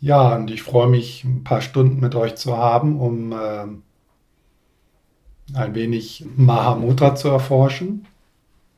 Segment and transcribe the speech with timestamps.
[0.00, 3.66] Ja, und ich freue mich, ein paar Stunden mit euch zu haben, um äh,
[5.54, 8.06] ein wenig Mahamudra zu erforschen,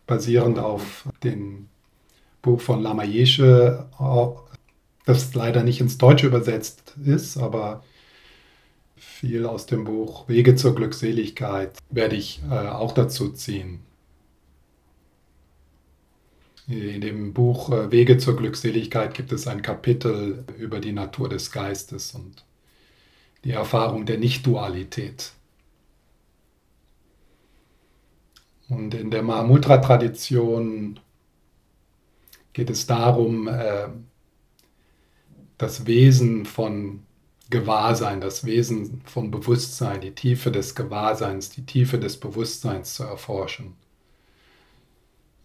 [0.07, 1.69] basierend auf dem
[2.43, 3.87] Buch von Lama Yeshe,
[5.05, 7.83] das leider nicht ins Deutsche übersetzt ist, aber
[8.97, 13.81] viel aus dem Buch Wege zur Glückseligkeit werde ich äh, auch dazu ziehen.
[16.71, 21.51] In dem Buch äh, Wege zur Glückseligkeit gibt es ein Kapitel über die Natur des
[21.51, 22.45] Geistes und
[23.43, 25.33] die Erfahrung der Nicht-Dualität.
[28.69, 31.01] Und in der Mahamudra-Tradition
[32.53, 33.89] geht es darum, äh,
[35.59, 37.03] das Wesen von
[37.51, 43.75] Gewahrsein, das Wesen von Bewusstsein, die Tiefe des Gewahrseins, die Tiefe des Bewusstseins zu erforschen.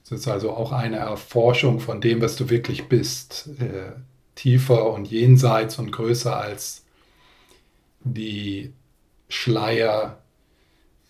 [0.06, 3.94] Es ist also auch eine Erforschung von dem, was du wirklich bist, äh,
[4.36, 6.86] tiefer und jenseits und größer als
[8.02, 8.72] die
[9.30, 10.22] Schleier,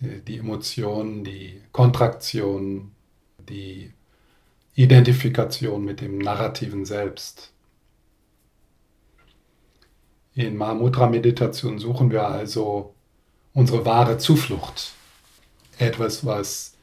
[0.01, 2.93] äh, die Emotionen, die Kontraktion,
[3.49, 3.91] die
[4.75, 7.51] Identifikation mit dem narrativen Selbst.
[10.35, 12.93] In Mahamudra-Meditation suchen wir also
[13.53, 14.93] unsere wahre Zuflucht.
[15.79, 16.74] Etwas, was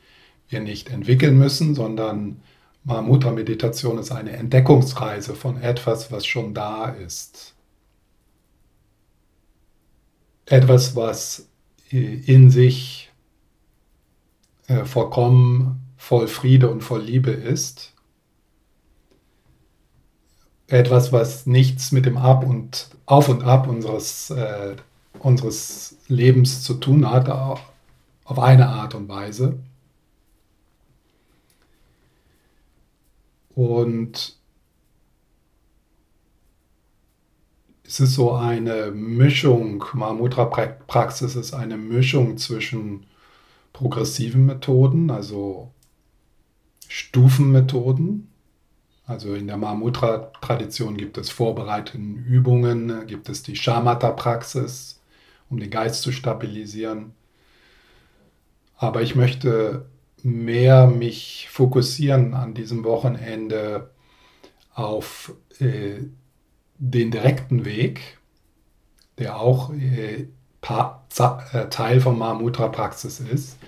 [0.53, 2.41] wir nicht entwickeln müssen, sondern
[2.85, 7.55] Mahamudra-Meditation ist eine Entdeckungsreise von etwas, was schon da ist.
[10.47, 11.49] Etwas, was
[11.91, 13.11] in sich
[14.67, 17.93] äh, vollkommen voll Friede und voll Liebe ist.
[20.67, 24.75] Etwas, was nichts mit dem Ab und Auf und Ab unseres, äh,
[25.21, 29.59] unseres Lebens zu tun hat, auf eine Art und Weise.
[33.55, 34.37] Und
[37.85, 43.07] es ist so eine Mischung, Mahamudra-Praxis ist eine Mischung zwischen
[43.73, 45.73] progressiven Methoden, also
[46.89, 48.29] Stufenmethoden.
[49.05, 55.01] Also in der Mahamudra-Tradition gibt es vorbereitende Übungen, gibt es die Shamatha-Praxis,
[55.51, 57.13] um den Geist zu stabilisieren.
[58.77, 59.87] Aber ich möchte
[60.25, 63.91] mehr mich fokussieren an diesem Wochenende
[64.75, 66.01] auf äh,
[66.79, 68.19] den direkten Weg,
[69.19, 70.27] der auch äh,
[70.63, 73.59] äh Teil von Mahamudra-Praxis ist.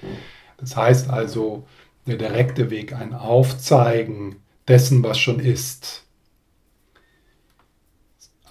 [0.57, 1.67] Das heißt also,
[2.07, 4.37] der direkte Weg, ein Aufzeigen
[4.69, 6.05] dessen, was schon ist.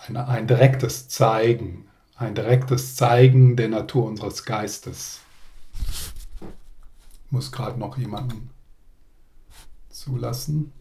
[0.07, 5.21] Ein, ein direktes Zeigen, ein direktes Zeigen der Natur unseres Geistes
[7.33, 8.51] muss gerade noch jemanden
[9.89, 10.71] zulassen.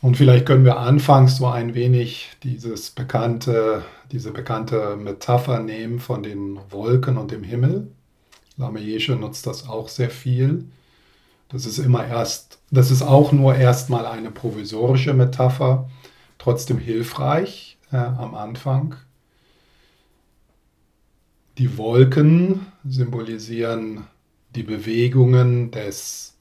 [0.00, 6.22] Und vielleicht können wir anfangs so ein wenig dieses bekannte, diese bekannte Metapher nehmen von
[6.22, 7.90] den Wolken und dem Himmel.
[8.56, 10.66] Lama Yeshe nutzt das auch sehr viel.
[11.48, 15.90] Das ist immer erst, das ist auch nur erstmal eine provisorische Metapher,
[16.38, 18.94] trotzdem hilfreich äh, am Anfang.
[21.60, 24.06] Die Wolken symbolisieren
[24.56, 26.38] die Bewegungen des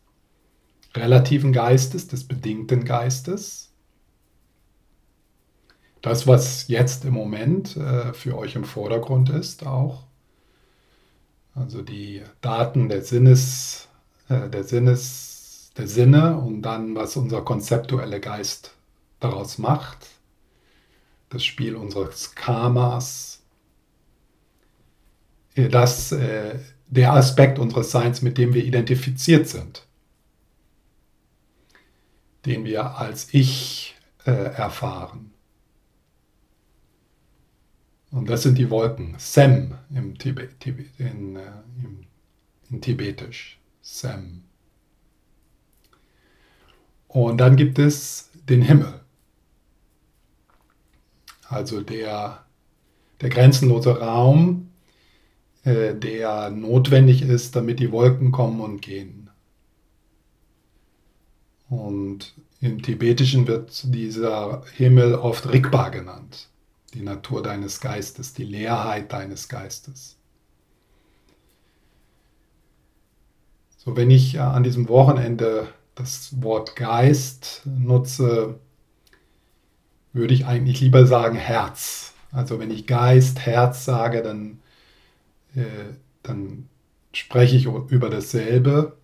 [0.95, 3.73] relativen Geistes, des bedingten Geistes.
[6.01, 10.05] Das, was jetzt im Moment äh, für euch im Vordergrund ist, auch.
[11.53, 13.89] Also die Daten der Sinnes,
[14.29, 18.73] äh, der Sinnes, der Sinne und dann, was unser konzeptueller Geist
[19.19, 19.97] daraus macht.
[21.29, 23.28] Das Spiel unseres Karmas,
[25.67, 29.85] das, äh, der Aspekt unseres Seins, mit dem wir identifiziert sind,
[32.45, 35.31] den wir als Ich äh, erfahren.
[38.11, 40.65] Und das sind die Wolken, Sem im Tibet,
[40.97, 41.41] in, äh,
[41.83, 42.05] im,
[42.69, 44.43] in Tibetisch, Sem.
[47.07, 48.99] Und dann gibt es den Himmel,
[51.47, 52.45] also der,
[53.21, 54.68] der grenzenlose Raum,
[55.63, 59.29] äh, der notwendig ist, damit die Wolken kommen und gehen.
[61.69, 66.49] Und im Tibetischen wird dieser Himmel oft Rigpa genannt,
[66.93, 70.17] die Natur deines Geistes, die Leerheit deines Geistes.
[73.77, 78.59] So, wenn ich äh, an diesem Wochenende das Wort Geist nutze,
[80.11, 82.13] würde ich eigentlich lieber sagen Herz.
[82.31, 84.59] Also wenn ich Geist, Herz sage, dann
[85.55, 85.93] äh,
[86.23, 86.69] dann
[87.13, 88.97] spreche ich über dasselbe.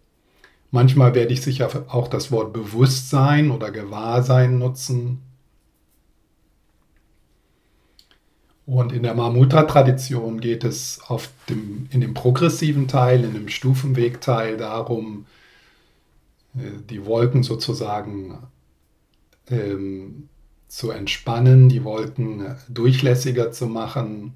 [0.72, 5.22] Manchmal werde ich sicher auch das Wort Bewusstsein oder Gewahrsein nutzen.
[8.66, 14.58] Und in der Mahamudra-Tradition geht es auf dem, in dem progressiven Teil, in dem Stufenwegteil
[14.58, 15.28] darum,
[16.56, 18.40] äh, die Wolken sozusagen
[19.50, 20.30] ähm,
[20.68, 24.34] zu entspannen, die Wolken durchlässiger zu machen,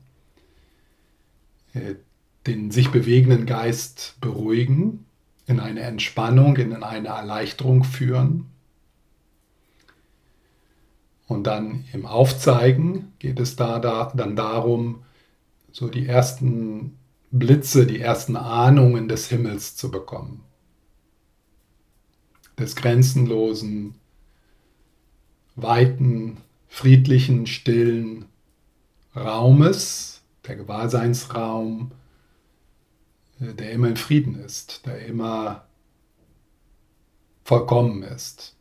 [2.47, 5.05] den sich bewegenden Geist beruhigen,
[5.45, 8.45] in eine Entspannung, in eine Erleichterung führen.
[11.27, 15.03] Und dann im Aufzeigen geht es da, da dann darum,
[15.71, 16.97] so die ersten
[17.31, 20.43] Blitze, die ersten Ahnungen des Himmels zu bekommen.
[22.57, 23.95] Des grenzenlosen,
[25.55, 26.37] weiten,
[26.67, 28.25] friedlichen, stillen
[29.15, 30.08] Raumes,
[30.49, 31.91] der Gewahrseinsraum,
[33.39, 35.65] äh, der immer in Frieden ist, der immer
[37.45, 38.59] vollkommen ist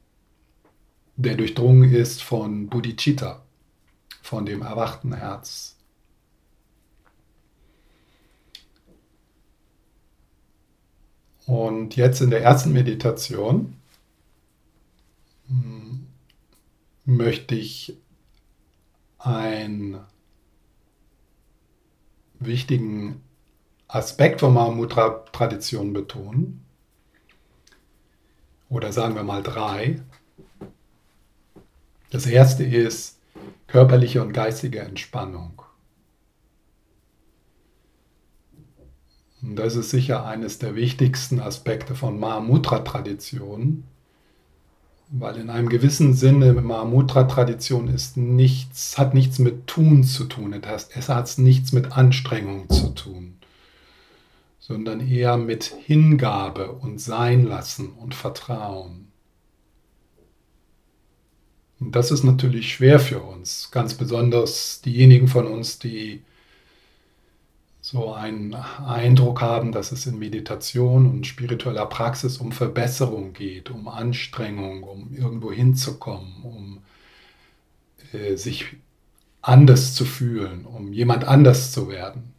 [1.19, 3.43] der durchdrungen ist von Bodhicitta,
[4.23, 5.77] von dem erwachten Herz.
[11.45, 13.75] Und jetzt in der ersten Meditation
[15.49, 16.07] hm,
[17.05, 17.97] möchte ich
[19.19, 19.99] einen
[22.41, 23.23] wichtigen
[23.89, 26.65] Aspekt von Mahamudra-Tradition betonen.
[28.69, 30.03] Oder sagen wir mal drei.
[32.11, 33.19] Das erste ist
[33.67, 35.63] körperliche und geistige Entspannung.
[39.41, 43.85] Und das ist sicher eines der wichtigsten Aspekte von Mahamudra-Traditionen,
[45.11, 50.55] weil in einem gewissen Sinne Mahamudra-Tradition ist nichts, hat nichts mit Tun zu tun,
[50.95, 53.37] es hat nichts mit Anstrengung zu tun,
[54.59, 59.09] sondern eher mit Hingabe und Seinlassen und Vertrauen.
[61.81, 66.23] Und das ist natürlich schwer für uns, ganz besonders diejenigen von uns, die
[67.89, 73.89] so einen Eindruck haben, dass es in Meditation und spiritueller Praxis um Verbesserung geht, um
[73.89, 76.83] Anstrengung, um irgendwo hinzukommen, um
[78.13, 78.67] äh, sich
[79.41, 82.35] anders zu fühlen, um jemand anders zu werden.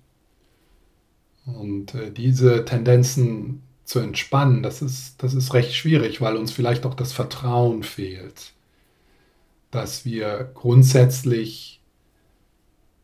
[1.46, 6.86] Und äh, diese Tendenzen zu entspannen, das ist, das ist recht schwierig, weil uns vielleicht
[6.86, 8.54] auch das Vertrauen fehlt
[9.72, 11.82] dass wir grundsätzlich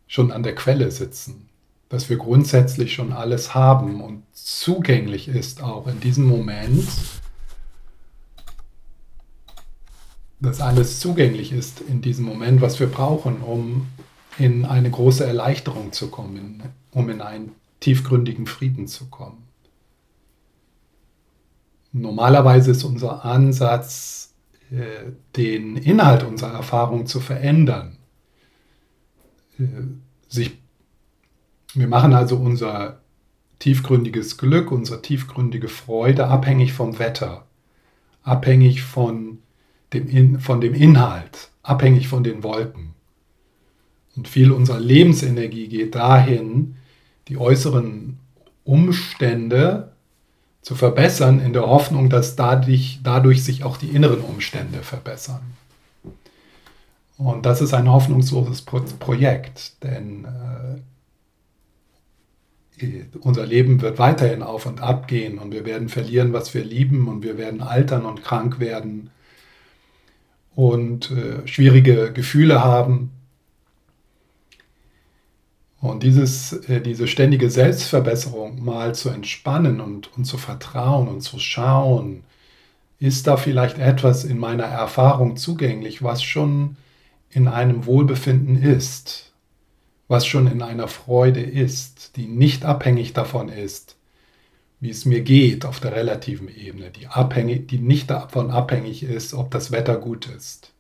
[0.08, 1.50] schon an der Quelle sitzen,
[1.90, 6.88] dass wir grundsätzlich schon alles haben und zugänglich ist auch in diesem Moment,
[10.40, 13.88] dass alles zugänglich ist in diesem Moment, was wir brauchen, um
[14.38, 19.44] in eine große Erleichterung zu kommen, um in einen tiefgründigen Frieden zu kommen.
[21.94, 24.34] Normalerweise ist unser Ansatz,
[24.70, 27.98] äh, den Inhalt unserer Erfahrung zu verändern.
[29.58, 29.64] Äh,
[30.28, 30.58] sich,
[31.76, 33.00] wir machen also unser
[33.60, 37.46] tiefgründiges Glück, unsere tiefgründige Freude abhängig vom Wetter,
[38.24, 39.40] abhängig von
[39.94, 42.94] dem, In, von dem Inhalt, abhängig von den Wolken.
[44.16, 46.76] Und viel unserer Lebensenergie geht dahin,
[47.28, 48.18] die äußeren
[48.64, 49.92] Umstände
[50.62, 55.42] zu verbessern, in der Hoffnung, dass dadurch, dadurch sich auch die inneren Umstände verbessern.
[57.18, 60.82] Und das ist ein hoffnungsloses Pro Projekt, denn äh,
[63.22, 67.08] unser Leben wird weiterhin auf und ab gehen und wir werden verlieren, was wir lieben
[67.08, 69.12] und wir werden altern und krank werden
[70.56, 73.12] und äh, schwierige Gefühle haben.
[75.80, 81.40] Und dieses, äh, diese ständige Selbstverbesserung mal zu entspannen und, und zu vertrauen und zu
[81.40, 82.24] schauen,
[83.00, 86.78] ist da vielleicht etwas in meiner Erfahrung zugänglich, was schon
[87.30, 89.34] in einem Wohlbefinden ist,
[90.08, 93.96] was schon in einer Freude ist, die nicht abhängig davon ist,
[94.80, 99.34] wie es mir geht auf der relativen Ebene, die, abhängig, die nicht davon abhängig ist,
[99.34, 100.72] ob das Wetter gut ist.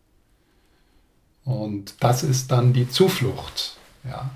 [1.44, 3.78] Und das ist dann die Zuflucht.
[4.04, 4.32] Ja.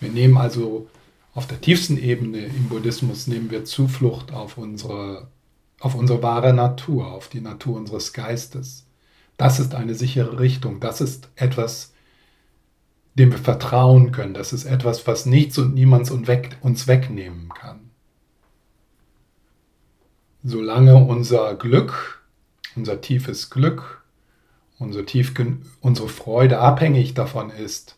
[0.00, 0.88] Wir nehmen also
[1.34, 5.28] auf der tiefsten Ebene im Buddhismus nehmen wir Zuflucht auf unsere,
[5.80, 8.86] auf unsere wahre Natur, auf die Natur unseres Geistes.
[9.36, 10.78] Das ist eine sichere Richtung.
[10.78, 11.93] Das ist etwas,
[13.14, 14.34] dem wir vertrauen können.
[14.34, 17.90] Das ist etwas, was nichts und niemand uns wegnehmen kann.
[20.42, 22.22] Solange unser Glück,
[22.76, 24.04] unser tiefes Glück,
[24.78, 25.32] unsere, tief,
[25.80, 27.96] unsere Freude abhängig davon ist,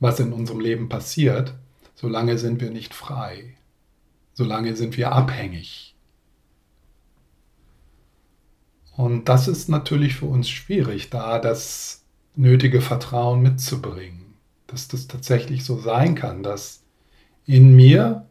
[0.00, 1.54] was in unserem Leben passiert,
[1.94, 3.56] solange sind wir nicht frei,
[4.34, 5.94] solange sind wir abhängig.
[8.96, 12.04] Und das ist natürlich für uns schwierig, da das
[12.36, 14.23] nötige Vertrauen mitzubringen,
[14.74, 16.82] dass das tatsächlich so sein kann, dass
[17.46, 18.26] in mir,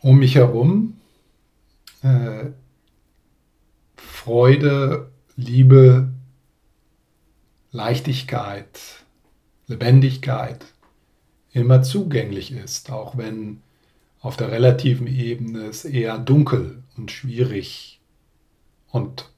[0.00, 0.98] um mich herum,
[2.02, 2.46] äh,
[3.96, 6.12] Freude, Liebe,
[7.70, 8.80] Leichtigkeit,
[9.68, 10.66] Lebendigkeit
[11.52, 13.62] immer zugänglich ist, auch wenn
[14.20, 18.00] auf der relativen Ebene es eher dunkel und schwierig
[18.90, 19.30] und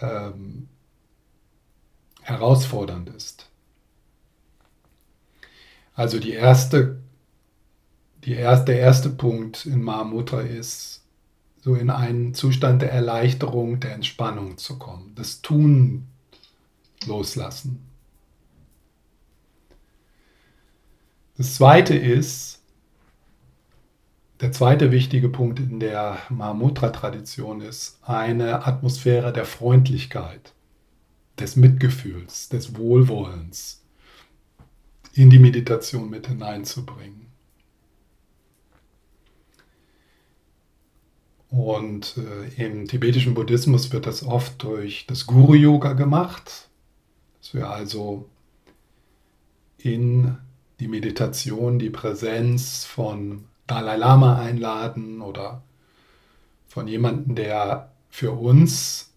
[0.00, 0.68] ähm,
[2.26, 3.48] herausfordernd ist.
[5.94, 7.00] Also die erste,
[8.24, 11.04] die erste, der erste Punkt in Mahamudra ist,
[11.62, 16.08] so in einen Zustand der Erleichterung, der Entspannung zu kommen, das Tun
[17.06, 17.86] loslassen.
[21.36, 22.60] Das zweite ist,
[24.40, 30.52] der zweite wichtige Punkt in der Mahamudra-Tradition ist eine Atmosphäre der Freundlichkeit,
[31.38, 33.82] des Mitgefühls, des Wohlwollens
[35.14, 37.26] in die Meditation mit hineinzubringen.
[41.48, 46.68] Und äh, im tibetischen Buddhismus wird das oft durch das Guru-Yoga gemacht,
[47.40, 48.28] dass wir also
[49.78, 50.36] in
[50.80, 55.62] die Meditation die Präsenz von Dalai Lama einladen oder
[56.66, 59.12] von jemandem, der für uns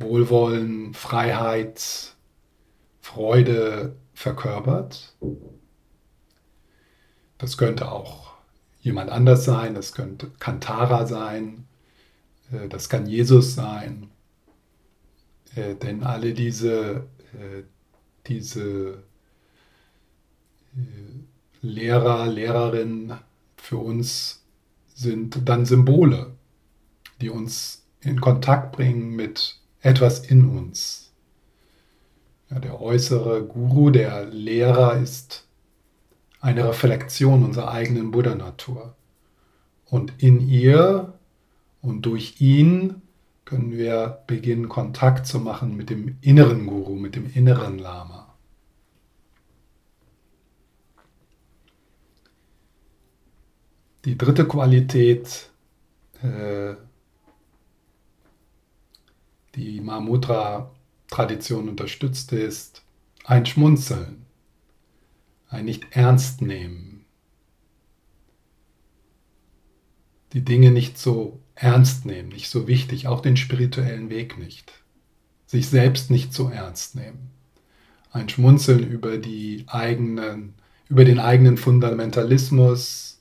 [0.00, 2.14] Wohlwollen, Freiheit,
[3.00, 5.14] Freude verkörpert.
[7.38, 8.34] Das könnte auch
[8.80, 11.66] jemand anders sein, das könnte Kantara sein,
[12.52, 14.10] äh, das kann Jesus sein.
[15.54, 17.62] Äh, denn alle diese, äh,
[18.26, 19.02] diese
[21.62, 23.14] Lehrer, Lehrerinnen
[23.56, 24.44] für uns
[24.94, 26.34] sind dann Symbole,
[27.20, 31.12] die uns in Kontakt bringen mit etwas in uns.
[32.50, 35.46] Ja, der äußere Guru, der Lehrer ist
[36.40, 38.94] eine Reflexion unserer eigenen Buddha-Natur.
[39.86, 41.14] Und in ihr
[41.82, 43.02] und durch ihn
[43.44, 48.34] können wir beginnen, Kontakt zu machen mit dem inneren Guru, mit dem inneren Lama.
[54.04, 55.50] Die dritte Qualität,
[56.22, 56.74] äh,
[59.54, 62.82] die Mahamudra-Tradition unterstützt, ist
[63.24, 64.26] ein Schmunzeln,
[65.48, 67.04] ein nicht ernst nehmen,
[70.32, 74.72] die Dinge nicht so ernst nehmen, nicht so wichtig, auch den spirituellen Weg nicht,
[75.46, 77.30] sich selbst nicht so ernst nehmen,
[78.12, 80.54] ein Schmunzeln über die eigenen,
[80.88, 83.20] über den eigenen Fundamentalismus,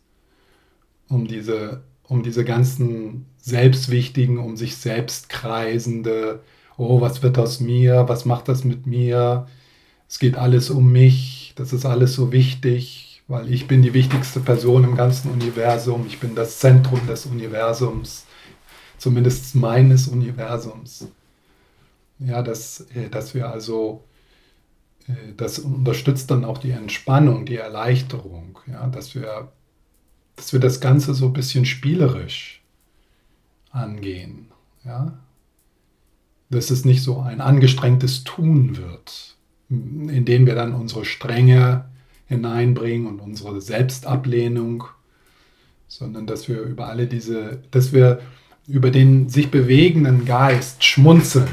[1.08, 6.42] um diese, um diese ganzen selbstwichtigen, um sich selbst kreisende,
[6.78, 9.48] oh, was wird aus mir, was macht das mit mir,
[10.08, 14.40] es geht alles um mich, das ist alles so wichtig, weil ich bin die wichtigste
[14.40, 18.26] Person im ganzen Universum, ich bin das Zentrum des Universums,
[18.98, 21.08] zumindest meines Universums.
[22.20, 24.04] Ja, dass, äh, dass wir also,
[25.08, 29.52] äh, das unterstützt dann auch die Entspannung, die Erleichterung, ja, dass wir
[30.40, 32.59] dass wir das Ganze so ein bisschen spielerisch
[33.72, 34.48] angehen.
[34.84, 35.18] Ja?
[36.50, 39.36] Dass es nicht so ein angestrengtes Tun wird,
[39.70, 41.86] in dem wir dann unsere Strenge
[42.28, 44.84] hineinbringen und unsere Selbstablehnung,
[45.88, 48.22] sondern dass wir über alle diese, dass wir
[48.68, 51.50] über den sich bewegenden Geist schmunzeln.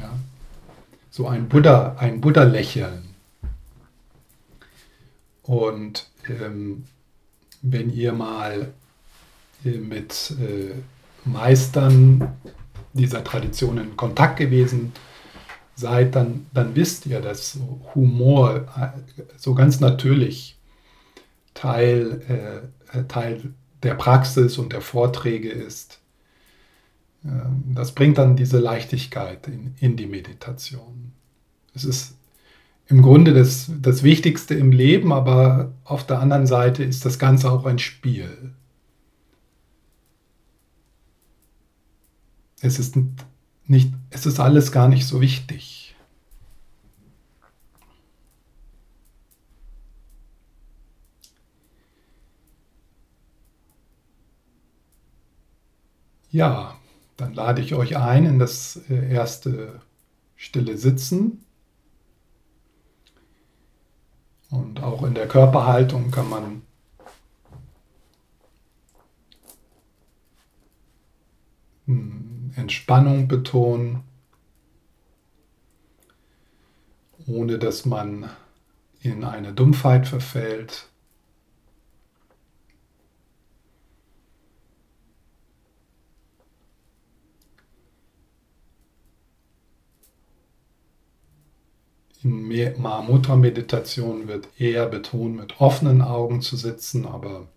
[0.00, 0.12] Ja?
[1.10, 3.04] So ein Buddha, ein Buddha-Lächeln.
[5.42, 6.84] Und ähm,
[7.62, 8.72] wenn ihr mal
[9.64, 10.74] mit äh,
[11.24, 12.32] Meistern
[12.92, 14.92] dieser Tradition in Kontakt gewesen
[15.74, 17.58] seid, dann, dann wisst ihr, dass
[17.94, 20.58] Humor äh, so ganz natürlich
[21.54, 23.52] Teil, äh, Teil
[23.82, 26.00] der Praxis und der Vorträge ist.
[27.24, 31.12] Ähm, das bringt dann diese Leichtigkeit in, in die Meditation.
[31.74, 32.16] Es ist
[32.88, 37.50] im Grunde das, das Wichtigste im Leben, aber auf der anderen Seite ist das Ganze
[37.50, 38.52] auch ein Spiel.
[42.62, 42.96] Es ist
[43.66, 45.96] nicht, es ist alles gar nicht so wichtig.
[56.30, 56.78] Ja,
[57.16, 59.82] dann lade ich euch ein in das äh, erste
[60.36, 61.44] stille Sitzen.
[64.50, 66.62] Und auch in der Körperhaltung kann man
[71.86, 74.02] hm, Entspannung betonen,
[77.26, 78.30] ohne dass man
[79.00, 80.88] in eine Dumpfheit verfällt.
[92.24, 92.46] In
[92.80, 97.48] Mahamudra-Meditation wird eher betont, mit offenen Augen zu sitzen, aber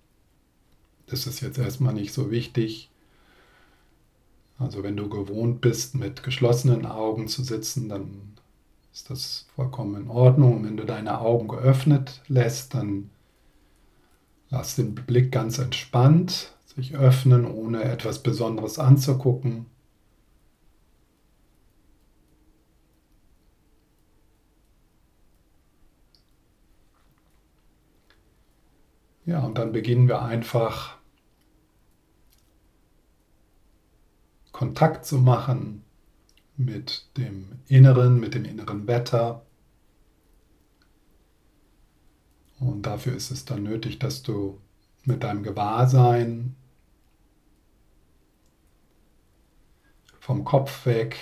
[1.05, 2.89] das ist jetzt erstmal nicht so wichtig.
[4.57, 8.33] Also wenn du gewohnt bist, mit geschlossenen Augen zu sitzen, dann
[8.93, 10.57] ist das vollkommen in Ordnung.
[10.57, 13.09] Und wenn du deine Augen geöffnet lässt, dann
[14.49, 19.65] lass den Blick ganz entspannt sich öffnen, ohne etwas Besonderes anzugucken.
[29.25, 30.94] Ja, und dann beginnen wir einfach
[34.55, 35.83] Kontakt zu machen
[36.55, 39.45] mit dem Inneren, mit dem inneren Wetter.
[42.61, 44.61] Und dafür ist es dann nötig, dass du
[45.03, 46.55] mit deinem Gewahrsein
[50.21, 51.17] vom Kopf weg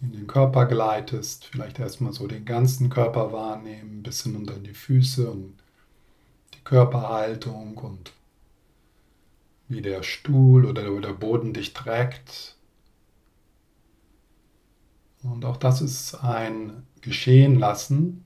[0.00, 4.72] in den Körper gleitest, vielleicht erstmal so den ganzen Körper wahrnehmen, bis hinunter in die
[4.72, 5.58] Füße und
[6.64, 8.14] Körperhaltung und
[9.68, 12.56] wie der Stuhl oder der Boden dich trägt.
[15.22, 18.24] Und auch das ist ein Geschehen lassen.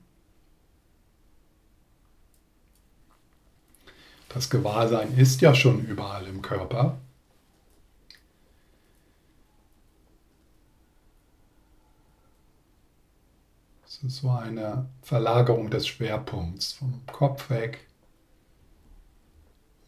[4.29, 6.97] Das Gewahrsein ist ja schon überall im Körper.
[13.85, 17.85] Es ist so eine Verlagerung des Schwerpunkts vom Kopf weg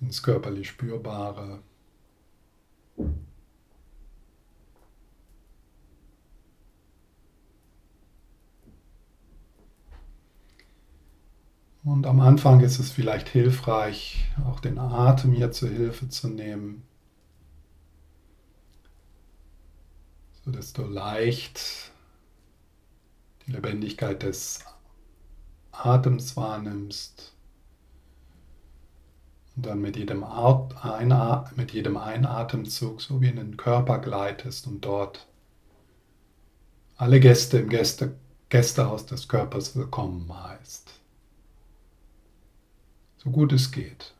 [0.05, 1.63] ins körperlich Spürbare.
[11.83, 16.83] Und am Anfang ist es vielleicht hilfreich, auch den Atem hier zur Hilfe zu nehmen,
[20.44, 21.91] sodass du leicht
[23.46, 24.65] die Lebendigkeit des
[25.72, 27.34] Atems wahrnimmst.
[29.55, 30.25] Und dann mit jedem,
[31.55, 35.27] mit jedem Einatemzug so wie in den Körper gleitest und dort
[36.98, 38.15] alle Gäste im Gäste,
[38.50, 40.94] Gästehaus des Körpers willkommen heißt.
[43.18, 44.13] So gut es geht.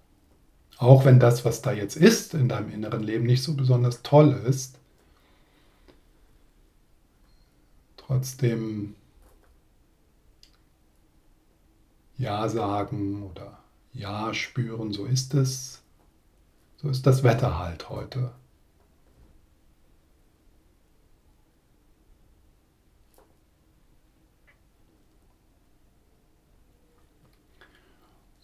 [0.78, 4.32] Auch wenn das, was da jetzt ist in deinem inneren Leben, nicht so besonders toll
[4.46, 4.78] ist,
[7.98, 8.96] trotzdem
[12.18, 13.65] Ja sagen oder
[13.96, 15.82] ja spüren, so ist es.
[16.78, 18.34] So ist das Wetter halt heute.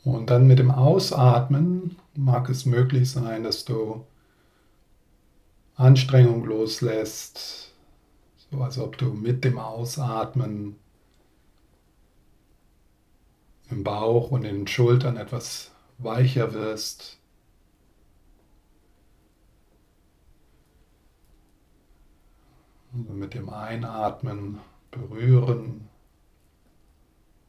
[0.04, 4.04] Und dann mit dem Ausatmen mag es möglich sein, dass du
[5.76, 7.72] Anstrengung loslässt,
[8.50, 10.76] so als ob du mit dem Ausatmen
[13.72, 17.20] im Bauch und in den Schultern etwas weicher wirst.
[22.94, 24.60] Also mit dem Einatmen
[24.92, 25.88] berühren,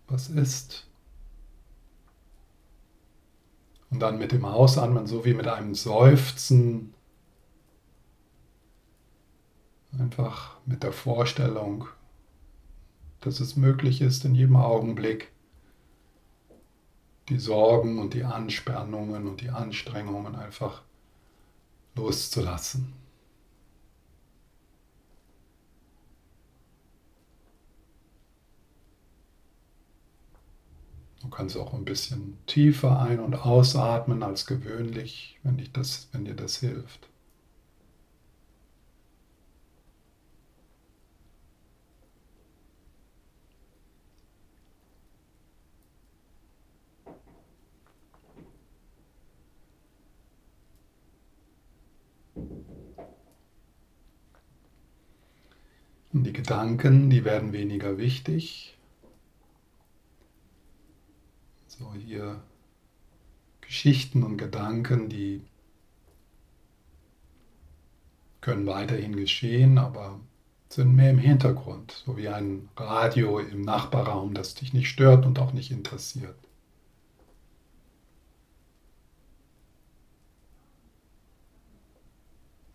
[0.06, 0.86] was ist.
[3.90, 6.94] Und dann mit dem Ausatmen, so wie mit einem Seufzen,
[9.98, 11.88] einfach mit der Vorstellung,
[13.20, 15.31] dass es möglich ist, in jedem Augenblick
[17.28, 20.82] die Sorgen und die Anspannungen und die Anstrengungen einfach
[21.94, 22.92] loszulassen.
[31.22, 36.24] Du kannst auch ein bisschen tiefer ein- und ausatmen als gewöhnlich, wenn, dich das, wenn
[36.24, 37.08] dir das hilft.
[56.12, 58.76] Und die Gedanken, die werden weniger wichtig.
[61.68, 62.42] So hier
[63.60, 65.44] Geschichten und Gedanken, die
[68.40, 70.18] können weiterhin geschehen, aber
[70.68, 75.38] sind mehr im Hintergrund, so wie ein Radio im Nachbarraum, das dich nicht stört und
[75.38, 76.34] auch nicht interessiert.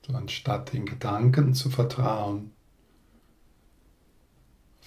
[0.03, 2.53] So anstatt den Gedanken zu vertrauen,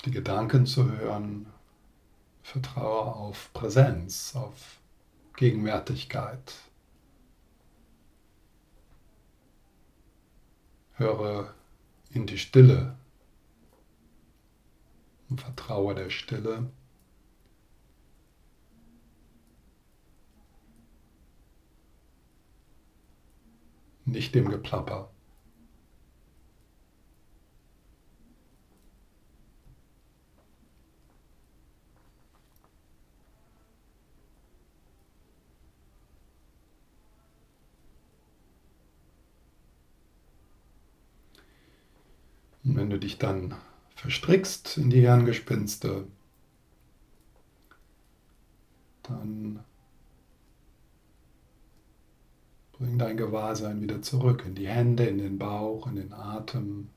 [0.05, 1.47] die Gedanken zu hören,
[2.43, 4.81] vertraue auf Präsenz, auf
[5.37, 6.55] Gegenwärtigkeit.
[10.95, 11.55] Höre
[12.11, 12.97] in die Stille
[15.29, 16.71] und vertraue der Stille.
[24.05, 25.10] Nicht dem Geplapper.
[42.71, 43.57] Und wenn du dich dann
[43.97, 46.07] verstrickst in die Hirngespinste,
[49.03, 49.59] dann
[52.71, 56.91] bring dein Gewahrsein wieder zurück in die Hände, in den Bauch, in den Atem.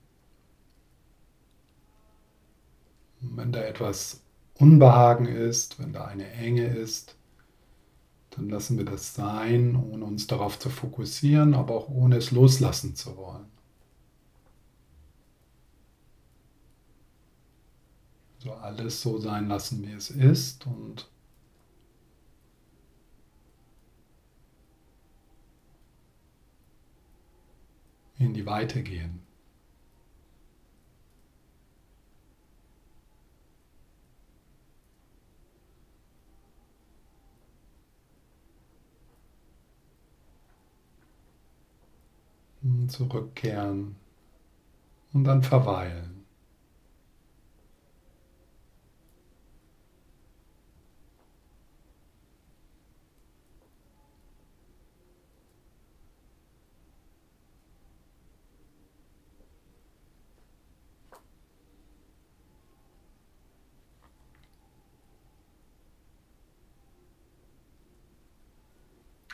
[3.21, 4.21] Und wenn da etwas
[4.53, 7.15] Unbehagen ist, wenn da eine Enge ist,
[8.29, 12.95] dann lassen wir das sein, ohne uns darauf zu fokussieren, aber auch ohne es loslassen
[12.95, 13.52] zu wollen.
[18.43, 21.09] So alles so sein lassen, wie es ist und
[28.19, 29.21] in die Weite gehen.
[42.89, 43.95] Zurückkehren
[45.13, 46.13] und dann verweilen.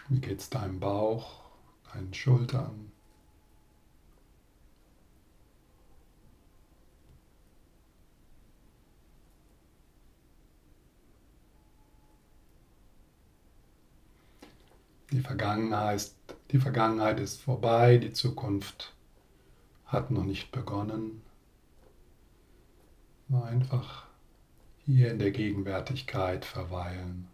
[0.09, 1.41] Wie geht es deinem Bauch,
[1.91, 2.91] deinen Schultern?
[15.11, 16.11] Die Vergangenheit,
[16.51, 18.93] die Vergangenheit ist vorbei, die Zukunft
[19.87, 21.23] hat noch nicht begonnen.
[23.29, 24.05] Nur einfach
[24.85, 27.27] hier in der Gegenwärtigkeit verweilen.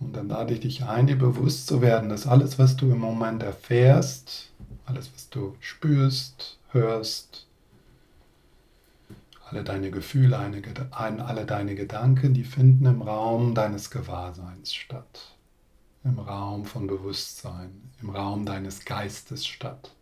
[0.00, 2.98] Und dann lade ich dich ein, dir bewusst zu werden, dass alles, was du im
[2.98, 4.50] Moment erfährst,
[4.86, 7.46] alles, was du spürst, hörst,
[9.48, 15.36] alle deine Gefühle, alle deine Gedanken, die finden im Raum deines Gewahrseins statt.
[16.04, 19.94] Im Raum von Bewusstsein, im Raum deines Geistes statt.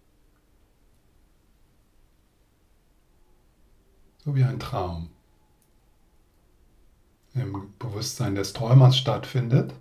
[4.25, 5.09] So wie ein Traum
[7.35, 9.73] im Bewusstsein des Träumers stattfindet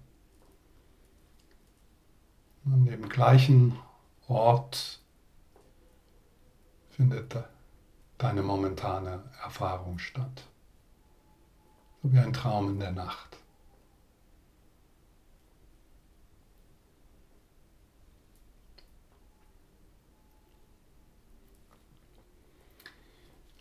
[2.73, 3.77] an dem gleichen
[4.27, 4.99] Ort
[6.89, 7.35] findet
[8.17, 10.43] deine momentane Erfahrung statt.
[12.01, 13.37] So wie ein Traum in der Nacht.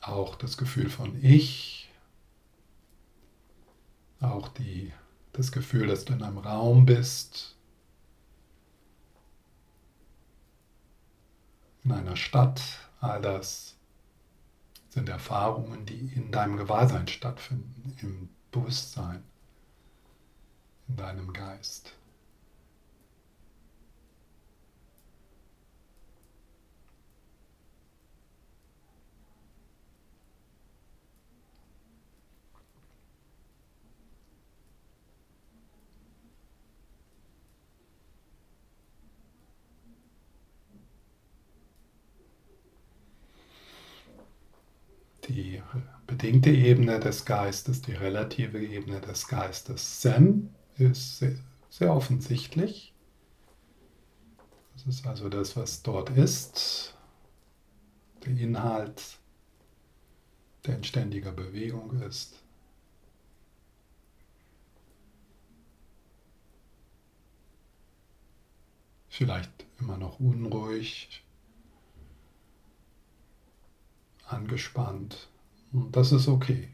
[0.01, 1.91] Auch das Gefühl von Ich,
[4.21, 4.93] auch die,
[5.33, 7.57] das Gefühl, dass du in einem Raum bist,
[11.87, 12.61] in einer Stadt,
[13.01, 13.77] all das
[14.89, 19.23] sind Erfahrungen, die in deinem Gewahrsein stattfinden, im Bewusstsein,
[20.89, 21.93] in deinem Geist.
[46.27, 50.01] bedingte Ebene des Geistes, die relative Ebene des Geistes.
[50.01, 51.39] Zen ist sehr,
[51.71, 52.93] sehr offensichtlich.
[54.73, 56.97] Das ist also das, was dort ist,
[58.25, 59.19] der Inhalt,
[60.65, 62.43] der in ständiger Bewegung ist.
[69.09, 71.23] Vielleicht immer noch unruhig,
[74.27, 75.29] angespannt.
[75.93, 76.69] Das ist okay.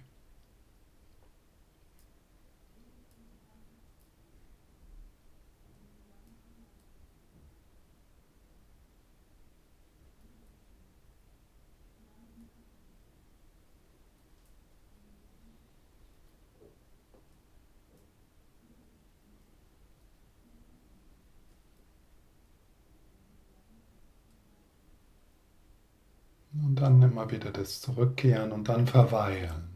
[26.54, 29.68] Und dann immer wieder das Zurückkehren und dann verweilen.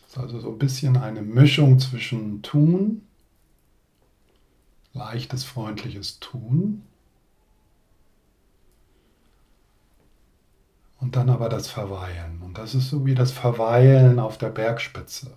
[0.00, 3.06] Das ist also so ein bisschen eine Mischung zwischen Tun,
[4.92, 6.82] leichtes, freundliches Tun
[11.00, 12.42] und dann aber das Verweilen.
[12.42, 15.36] Und das ist so wie das Verweilen auf der Bergspitze.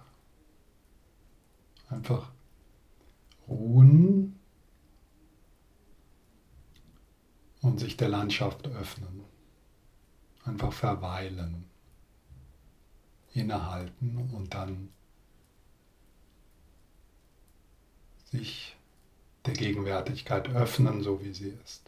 [1.90, 2.30] Einfach
[3.48, 4.38] ruhen
[7.62, 9.35] und sich der Landschaft öffnen.
[10.46, 11.66] Einfach verweilen,
[13.34, 14.90] innehalten und dann
[18.32, 18.76] sich
[19.46, 21.84] der Gegenwärtigkeit öffnen, so wie sie ist.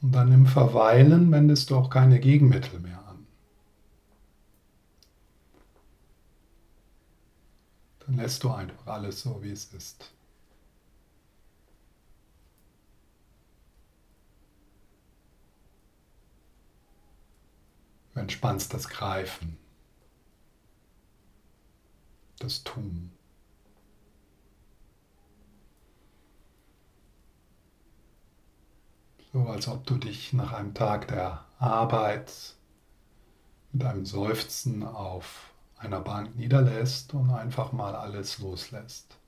[0.00, 3.07] Und dann im Verweilen wendest du auch keine Gegenmittel mehr
[8.08, 10.14] Dann lässt du einfach alles so, wie es ist.
[18.14, 19.58] Du entspannst das Greifen,
[22.38, 23.12] das Tun.
[29.34, 32.56] So als ob du dich nach einem Tag der Arbeit
[33.72, 35.47] mit einem Seufzen auf
[35.78, 39.18] einer Bank niederlässt und einfach mal alles loslässt.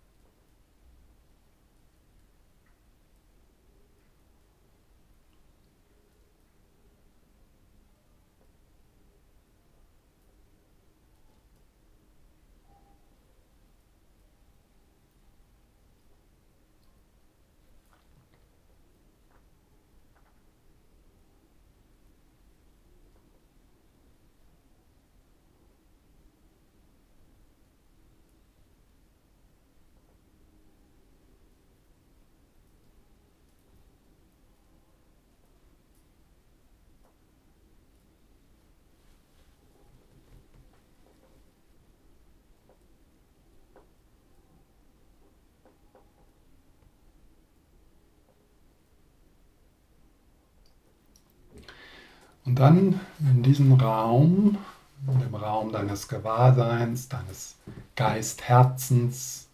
[52.61, 54.59] Dann in diesem Raum,
[55.07, 57.57] in dem Raum deines Gewahrseins, deines
[57.97, 59.49] Geistherzens,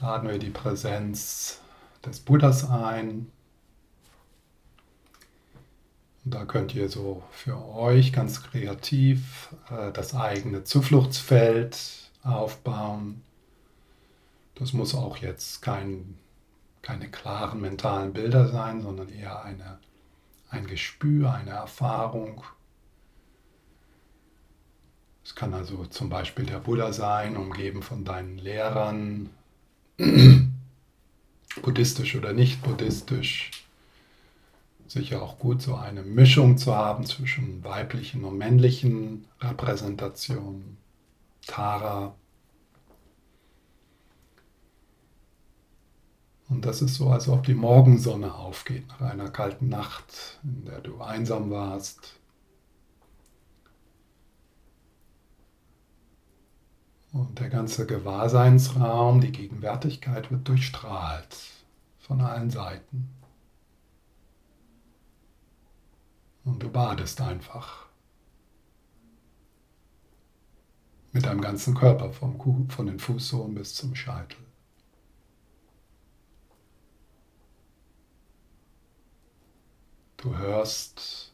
[0.00, 1.60] laden wir die Präsenz
[2.06, 3.30] des Buddhas ein.
[6.24, 13.20] Und da könnt ihr so für euch ganz kreativ äh, das eigene Zufluchtsfeld aufbauen.
[14.54, 16.16] Das muss auch jetzt kein,
[16.80, 19.78] keine klaren mentalen Bilder sein, sondern eher eine
[20.52, 22.44] ein Gespür, eine Erfahrung.
[25.24, 29.30] Es kann also zum Beispiel der Buddha sein, umgeben von deinen Lehrern,
[31.62, 33.50] buddhistisch oder nicht buddhistisch.
[34.86, 40.76] Sicher auch gut, so eine Mischung zu haben zwischen weiblichen und männlichen Repräsentationen.
[41.46, 42.14] Tara,
[46.52, 50.80] Und das ist so, als ob die Morgensonne aufgeht nach einer kalten Nacht, in der
[50.82, 52.20] du einsam warst.
[57.10, 61.38] Und der ganze Gewahrseinsraum, die Gegenwärtigkeit wird durchstrahlt
[61.98, 63.08] von allen Seiten.
[66.44, 67.86] Und du badest einfach
[71.12, 74.41] mit deinem ganzen Körper, vom, von den Fußsohlen bis zum Scheitel.
[80.22, 81.32] Du hörst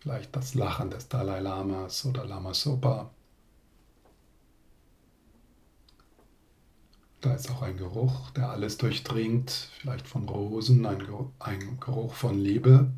[0.00, 3.10] vielleicht das Lachen des Dalai Lamas oder Lama Sopa.
[7.20, 12.14] Da ist auch ein Geruch, der alles durchdringt, vielleicht von Rosen, ein Geruch, ein Geruch
[12.14, 12.90] von Liebe.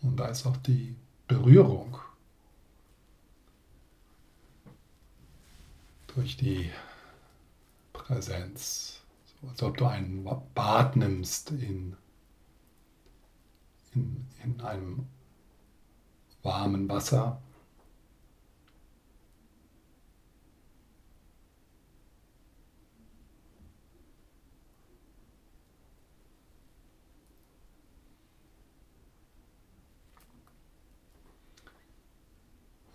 [0.00, 0.96] Und da ist auch die
[1.28, 1.98] Berührung
[6.14, 6.70] durch die
[7.92, 9.02] Präsenz.
[9.40, 10.24] So, als ob du ein
[10.54, 11.96] Bad nimmst in,
[13.94, 15.06] in, in einem
[16.42, 17.40] warmen Wasser.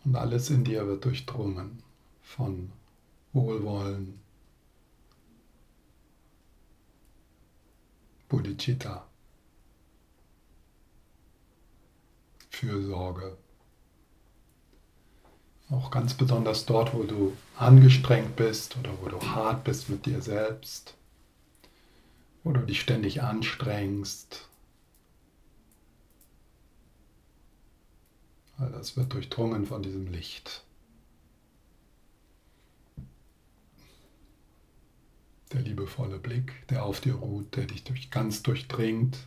[0.06, 1.84] Und alles in dir wird durchdrungen
[2.24, 2.72] von
[3.40, 4.20] Wohlwollen,
[8.28, 9.08] Bodhicitta,
[12.50, 13.38] Fürsorge.
[15.70, 20.22] Auch ganz besonders dort, wo du angestrengt bist oder wo du hart bist mit dir
[20.22, 20.96] selbst,
[22.44, 24.50] wo du dich ständig anstrengst.
[28.58, 30.66] All das wird durchdrungen von diesem Licht.
[35.54, 39.18] der liebevolle Blick, der auf dir ruht, der dich durch, ganz durchdringt.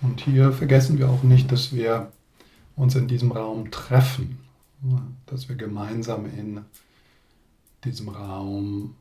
[0.00, 2.12] Und hier vergessen wir auch nicht, dass wir
[2.76, 4.38] uns in diesem Raum treffen,
[5.26, 6.64] dass wir gemeinsam in
[7.84, 8.96] diesem Raum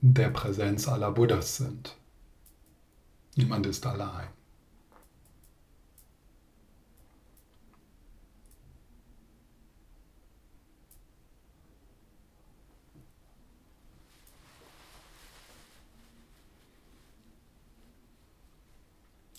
[0.00, 1.96] der Präsenz aller Buddhas sind.
[3.36, 4.28] Niemand ist allein.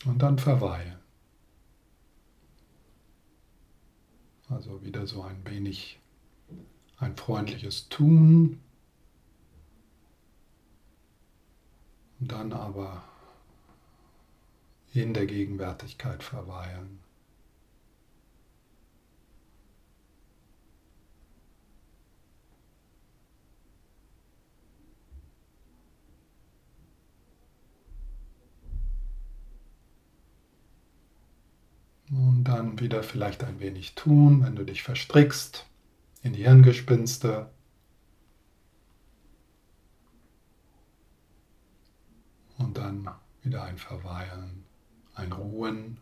[0.06, 1.00] Und dann verweilen.
[4.50, 6.00] Also wieder so ein wenig
[6.98, 8.62] ein freundliches Tun.
[12.20, 13.04] Und dann aber
[15.02, 17.00] in der Gegenwärtigkeit verweilen.
[32.10, 35.66] Und dann wieder vielleicht ein wenig tun, wenn du dich verstrickst
[36.22, 37.50] in die Hirngespinste.
[42.58, 43.10] Und dann
[43.44, 44.65] wieder ein Verweilen
[45.16, 45.98] ein Ruhen.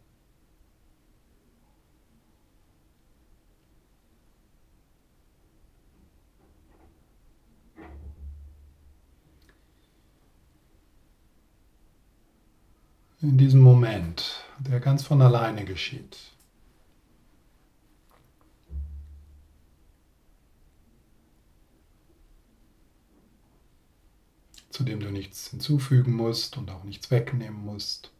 [13.21, 16.17] In diesem Moment, der ganz von alleine geschieht.
[24.69, 28.12] zu dem du nichts hinzufügen musst und auch nichts wegnehmen musst.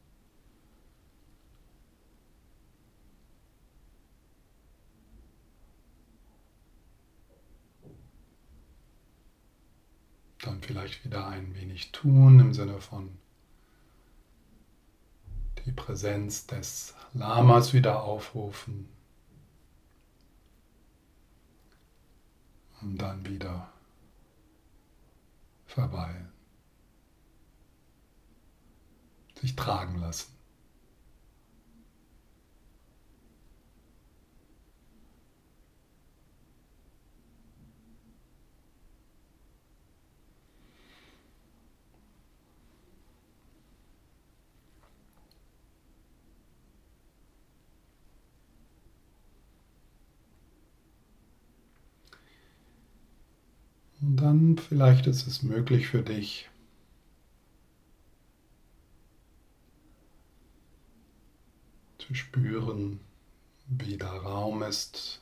[10.44, 13.18] Dann vielleicht wieder ein wenig tun im Sinne von
[15.66, 18.90] die Präsenz des Lamas wieder aufrufen.
[22.82, 23.72] Und dann wieder
[25.66, 26.30] verweilen.
[29.40, 30.34] Sich tragen lassen.
[54.04, 56.50] Und dann vielleicht ist es möglich für dich,
[61.98, 63.02] zu spüren,
[63.68, 65.22] wie der Raum ist.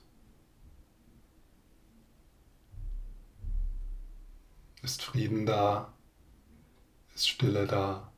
[4.84, 5.92] Ist Frieden da?
[7.16, 8.12] Ist Stille da?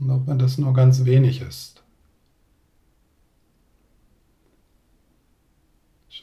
[0.00, 1.83] Und auch wenn das nur ganz wenig ist,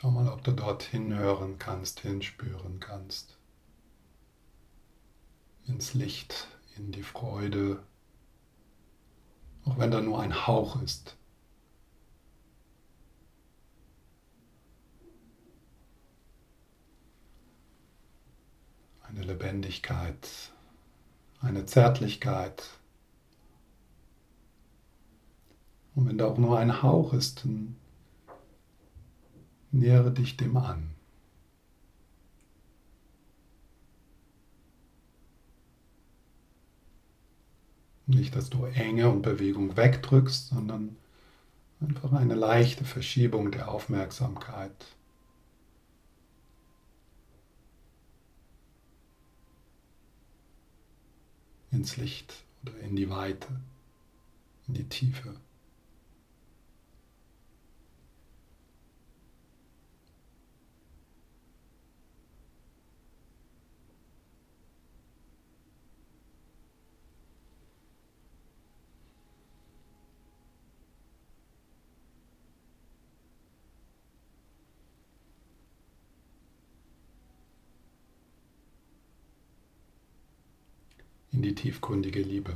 [0.02, 3.38] Schau mal, ob du dort hinhören kannst, hinspüren kannst.
[5.68, 7.84] Ins Licht, in die Freude,
[9.64, 11.16] auch wenn da nur ein Hauch ist.
[19.04, 20.28] Eine Lebendigkeit,
[21.42, 22.64] eine Zärtlichkeit.
[25.94, 27.76] Und wenn da auch nur ein Hauch ist, dann
[29.72, 30.92] Nähere dich dem an.
[38.06, 40.98] Nicht, dass du Enge und Bewegung wegdrückst, sondern
[41.80, 44.74] einfach eine leichte Verschiebung der Aufmerksamkeit.
[51.72, 53.48] ins Licht oder in die Weite,
[54.68, 55.34] in die Tiefe.
[81.42, 82.56] In die tiefgründige Liebe.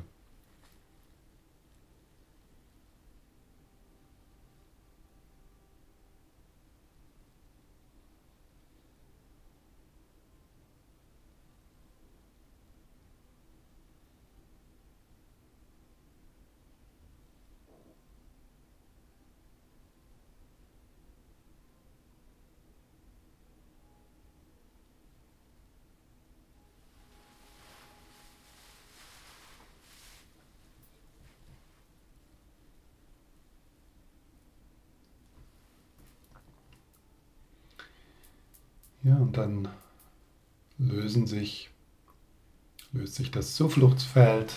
[39.06, 39.68] Ja, und dann
[40.80, 41.70] lösen sich,
[42.92, 44.52] löst sich das Zufluchtsfeld.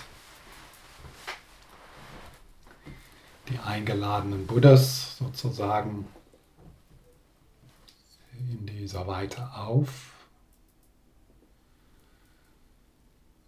[3.51, 6.07] Die eingeladenen Buddhas sozusagen
[8.39, 10.13] in dieser Weite auf.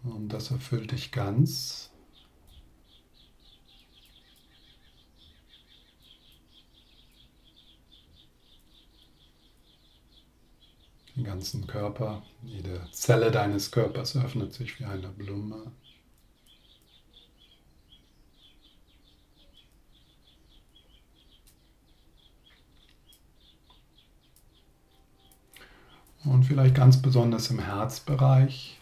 [0.03, 1.90] Und das erfüllt dich ganz.
[11.23, 12.23] Ganzen Körper.
[12.43, 15.71] Jede Zelle deines Körpers öffnet sich wie eine Blume.
[26.23, 28.77] Und vielleicht ganz besonders im Herzbereich.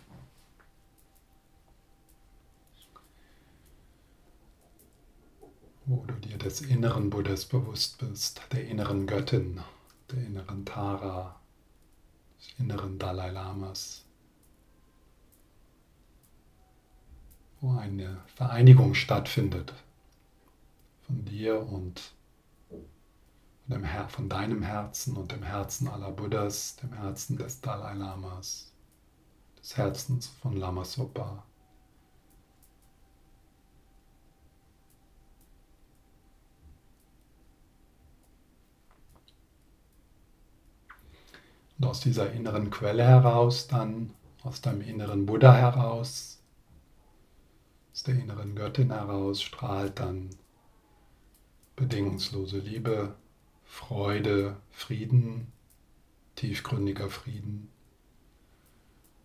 [5.90, 9.60] wo du dir des inneren Buddhas bewusst bist, der inneren Göttin,
[10.12, 11.39] der inneren Tara,
[12.40, 14.06] des inneren Dalai Lamas,
[17.62, 19.74] wo eine Vereinigung stattfindet
[21.02, 22.14] von dir und
[24.08, 28.74] von deinem Herzen und dem Herzen aller Buddhas, dem Herzen des Dalai Lamas,
[29.60, 31.44] des Herzens von Lama Sopa.
[41.80, 44.14] Und aus dieser inneren Quelle heraus, dann
[44.44, 46.40] aus deinem inneren Buddha heraus,
[47.94, 50.30] aus der inneren Göttin heraus strahlt dann
[51.76, 53.16] bedingungslose Liebe,
[53.66, 55.52] Freude, Frieden,
[56.36, 57.70] tiefgründiger Frieden.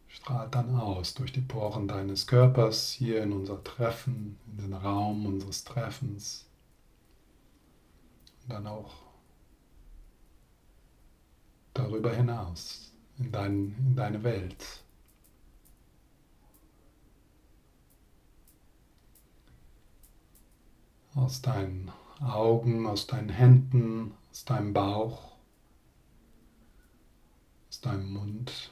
[0.08, 5.26] Strahlt dann aus durch die Poren deines Körpers hier in unser Treffen, in den Raum
[5.26, 6.46] unseres Treffens.
[8.42, 9.03] Und dann auch
[11.74, 14.64] darüber hinaus, in, dein, in deine Welt.
[21.14, 25.36] Aus deinen Augen, aus deinen Händen, aus deinem Bauch,
[27.68, 28.70] aus deinem Mund.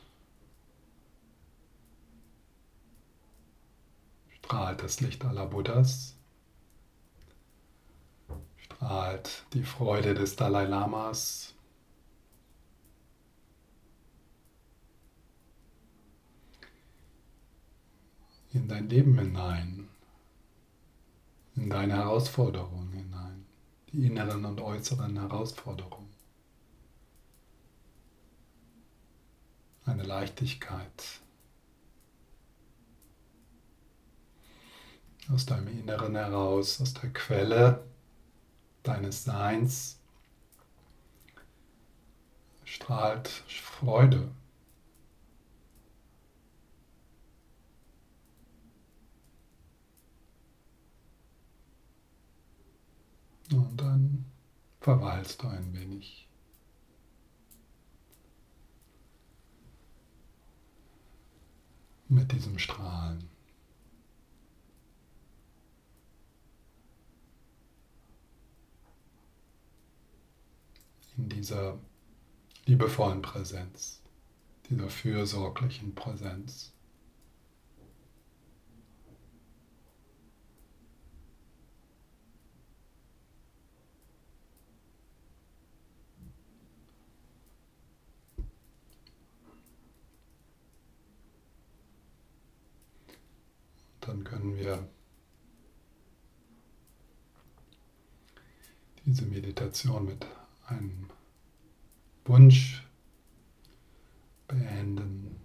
[4.31, 6.17] Strahlt das Licht aller Buddhas,
[8.57, 11.52] strahlt die Freude des Dalai Lamas,
[18.53, 19.89] in dein Leben hinein,
[21.57, 23.47] in deine Herausforderungen hinein,
[23.91, 26.13] die inneren und äußeren Herausforderungen.
[29.85, 31.21] Eine Leichtigkeit
[35.31, 37.85] aus deinem Inneren heraus, aus der Quelle
[38.83, 39.99] deines Seins
[42.65, 44.31] strahlt Freude.
[53.53, 54.25] Und dann
[54.81, 56.27] verweilst du ein wenig.
[62.09, 63.29] Mit diesem Strahlen.
[71.17, 71.79] In dieser
[72.65, 74.01] liebevollen Präsenz,
[74.69, 76.73] dieser fürsorglichen Präsenz.
[94.07, 94.89] Dann können wir
[99.05, 100.27] diese Meditation mit
[100.67, 101.09] einem
[102.25, 102.87] Wunsch
[104.47, 105.37] beenden.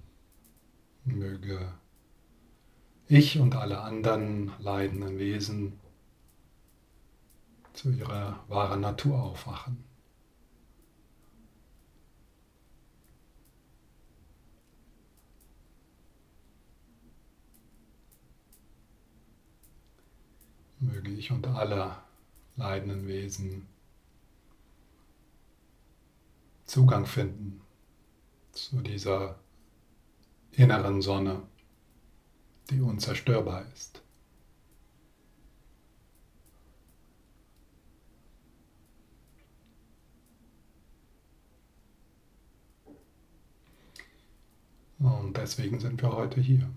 [1.05, 1.73] Möge
[3.07, 5.79] ich und alle anderen leidenden Wesen
[7.71, 9.85] zu ihrer wahren Natur aufwachen.
[21.17, 21.97] Möge ich und alle
[22.57, 23.67] leidenden Wesen
[26.67, 27.59] Zugang finden
[28.51, 29.39] zu dieser
[30.51, 31.41] inneren Sonne,
[32.69, 34.03] die unzerstörbar ist.
[44.99, 46.69] Und deswegen sind wir heute hier.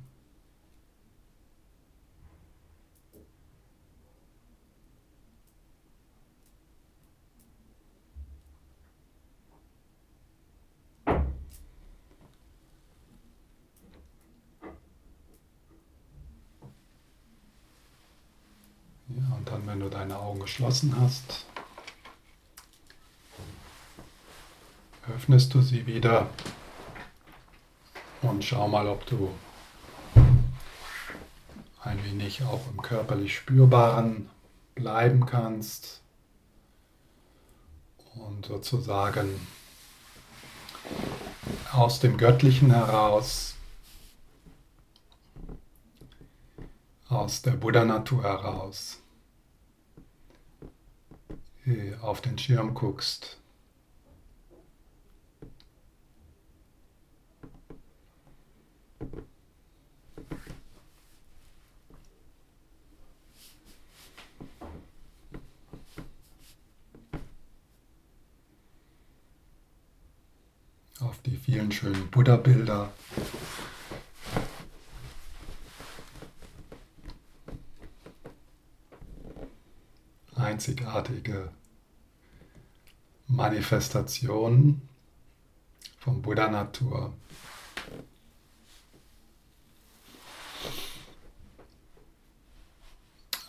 [19.90, 21.46] deine Augen geschlossen hast,
[25.08, 26.28] öffnest du sie wieder
[28.22, 29.30] und schau mal, ob du
[31.84, 34.28] ein wenig auch im körperlich Spürbaren
[34.74, 36.00] bleiben kannst
[38.16, 39.46] und sozusagen
[41.70, 43.54] aus dem Göttlichen heraus,
[47.08, 49.00] aus der Buddha-Natur heraus
[52.00, 53.38] auf den Schirm guckst.
[71.00, 72.90] Auf die vielen schönen Buddha-Bilder.
[80.60, 81.50] einzigartige
[83.30, 84.82] Manifestation
[85.98, 87.12] vom Buddha-Natur.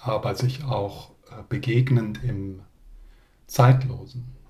[0.02, 2.62] aber sich auch äh, begegnend im
[3.48, 4.41] Zeitlosen.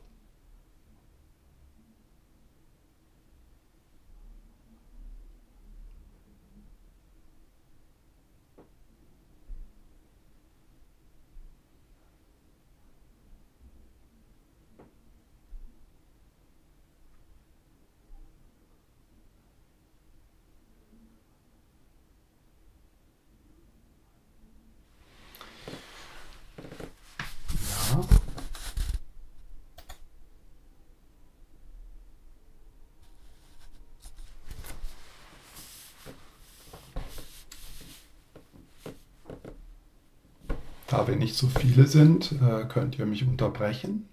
[41.11, 44.07] Wir nicht so viele sind, äh, könnt ihr mich unterbrechen.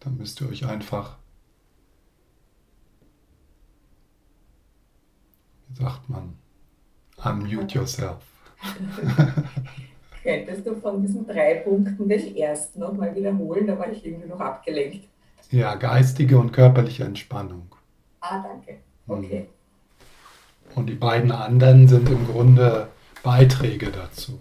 [0.00, 1.16] Dann müsst ihr euch einfach,
[5.68, 6.34] wie sagt man,
[7.24, 8.18] unmute yourself.
[10.22, 13.66] Könntest du von diesen drei Punkten den ersten nochmal wiederholen?
[13.66, 15.08] Da war ich irgendwie noch abgelenkt.
[15.50, 17.74] Ja, geistige und körperliche Entspannung.
[18.20, 18.76] Ah, danke.
[19.08, 19.46] Okay.
[20.74, 22.88] Und die beiden anderen sind im Grunde
[23.22, 24.38] Beiträge dazu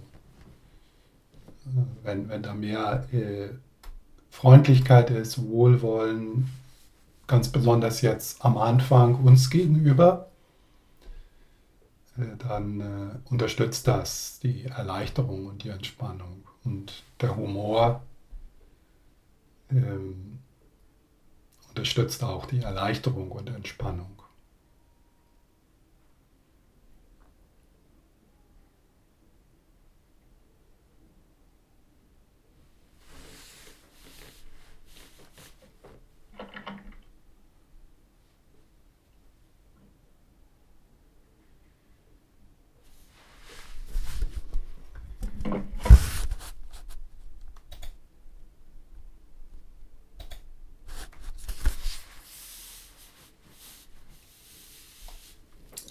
[2.04, 3.50] wenn, wenn da mehr äh,
[4.30, 6.50] Freundlichkeit ist, Wohlwollen,
[7.28, 10.30] ganz besonders jetzt am Anfang uns gegenüber,
[12.18, 16.44] äh, dann äh, unterstützt das die Erleichterung und die Entspannung.
[16.64, 18.02] Und der Humor
[19.70, 20.40] ähm,
[21.70, 24.22] unterstützt auch die Erleichterung und Entspannung.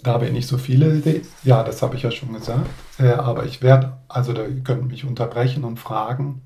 [0.11, 1.01] habe ich nicht so viele,
[1.43, 5.05] ja, das habe ich ja schon gesagt, äh, aber ich werde, also da, könnt mich
[5.05, 6.41] unterbrechen und fragen.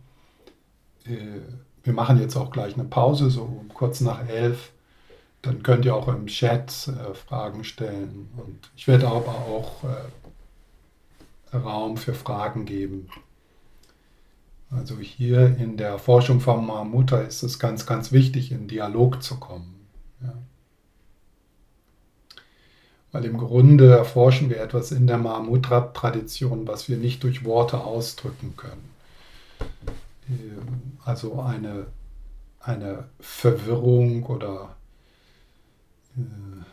[1.05, 1.41] Äh,
[1.83, 4.71] wir machen jetzt auch gleich eine Pause, so kurz nach elf.
[5.41, 8.29] Dann könnt ihr auch im Chat äh, Fragen stellen.
[8.37, 9.83] Und ich werde aber auch
[11.53, 13.07] Raum für Fragen geben.
[14.71, 19.39] Also hier in der Forschung von Mahamudra ist es ganz, ganz wichtig, in Dialog zu
[19.39, 19.87] kommen.
[20.21, 20.33] Ja.
[23.15, 28.57] Weil im Grunde erforschen wir etwas in der Mahamudra-Tradition, was wir nicht durch Worte ausdrücken
[28.57, 28.89] können.
[31.05, 31.85] Also eine,
[32.59, 34.75] eine Verwirrung oder
[36.17, 36.63] äh,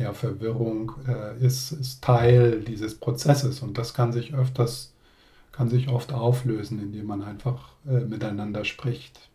[0.00, 4.92] ja, Verwirrung äh, ist, ist Teil dieses Prozesses und das kann sich öfters,
[5.50, 9.30] kann sich oft auflösen, indem man einfach äh, miteinander spricht.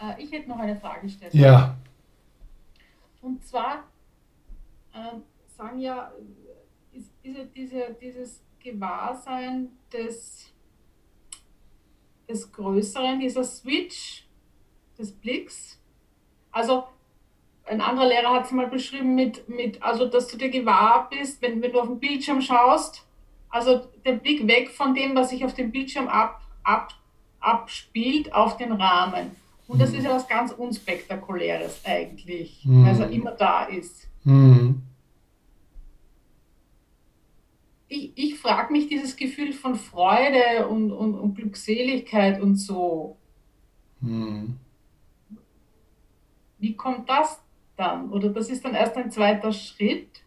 [0.00, 1.34] Äh, ich hätte noch eine Frage gestellt.
[1.34, 1.76] Ja.
[3.20, 3.84] Und zwar
[4.94, 5.18] äh,
[5.56, 6.12] sagen ja,
[6.92, 10.52] ist, ist diese, dieses Gewahrsein des,
[12.28, 14.26] des Größeren, dieser Switch
[14.98, 15.80] des Blicks.
[16.50, 16.84] Also
[17.64, 21.40] ein anderer Lehrer hat es mal beschrieben mit, mit, also dass du dir gewahr bist,
[21.42, 23.06] wenn, wenn du auf den Bildschirm schaust,
[23.48, 26.94] also der Blick weg von dem, was sich auf dem Bildschirm ab, ab,
[27.40, 29.36] abspielt, auf den Rahmen.
[29.70, 32.84] Und das ist ja was ganz Unspektakuläres eigentlich, mhm.
[32.84, 34.08] weil es ja immer da ist.
[34.24, 34.82] Mhm.
[37.86, 43.16] Ich, ich frage mich dieses Gefühl von Freude und, und, und Glückseligkeit und so.
[44.00, 44.56] Mhm.
[46.58, 47.40] Wie kommt das
[47.76, 48.10] dann?
[48.10, 50.24] Oder das ist dann erst ein zweiter Schritt?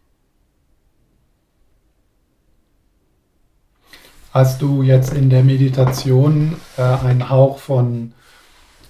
[4.30, 8.14] Hast du jetzt in der Meditation äh, einen Hauch von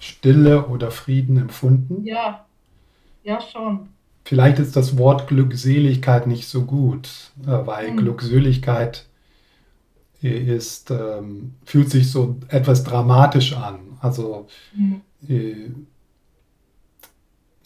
[0.04, 2.04] Stille oder Frieden empfunden?
[2.04, 2.44] Ja,
[3.22, 3.88] ja schon.
[4.24, 7.08] Vielleicht ist das Wort Glückseligkeit nicht so gut,
[7.46, 7.96] äh, weil hm.
[7.96, 9.06] Glückseligkeit
[10.20, 13.98] ist, ähm, fühlt sich so etwas dramatisch an.
[14.00, 15.00] Also hm.
[15.28, 15.70] äh,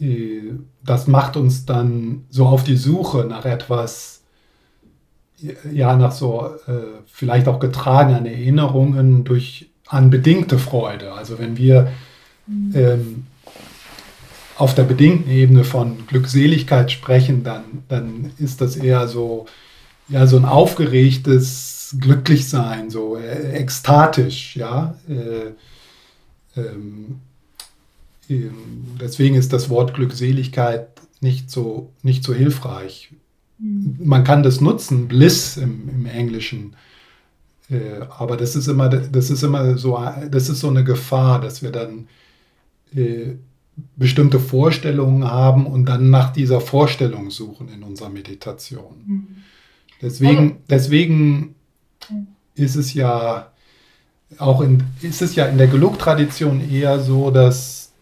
[0.04, 4.22] äh, das macht uns dann so auf die Suche nach etwas,
[5.72, 11.12] ja, nach so äh, vielleicht auch getragen an Erinnerungen durch an bedingte Freude.
[11.12, 11.92] Also wenn wir
[12.74, 13.26] ähm,
[14.56, 19.46] auf der bedingten Ebene von Glückseligkeit sprechen, dann, dann ist das eher so,
[20.08, 24.96] ja, so ein aufgeregtes Glücklichsein, so äh, ekstatisch, ja.
[25.08, 25.52] Äh,
[26.60, 27.20] ähm,
[28.28, 30.88] ähm, deswegen ist das Wort Glückseligkeit
[31.20, 33.12] nicht so, nicht so hilfreich.
[33.58, 33.96] Mhm.
[34.02, 36.74] Man kann das nutzen, Bliss im, im Englischen,
[37.70, 41.62] äh, aber das ist immer, das ist immer so, das ist so eine Gefahr, dass
[41.62, 42.08] wir dann
[42.94, 43.36] äh,
[43.96, 49.04] bestimmte Vorstellungen haben und dann nach dieser Vorstellung suchen in unserer Meditation.
[49.06, 49.26] Mhm.
[50.00, 51.54] Deswegen, deswegen
[52.54, 53.50] ist es ja
[54.38, 57.92] auch in, ist es ja in der Gelug-Tradition eher so, dass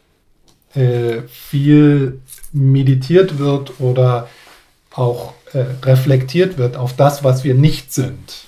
[0.75, 2.21] äh, viel
[2.53, 4.29] meditiert wird oder
[4.93, 8.47] auch äh, reflektiert wird auf das, was wir nicht sind.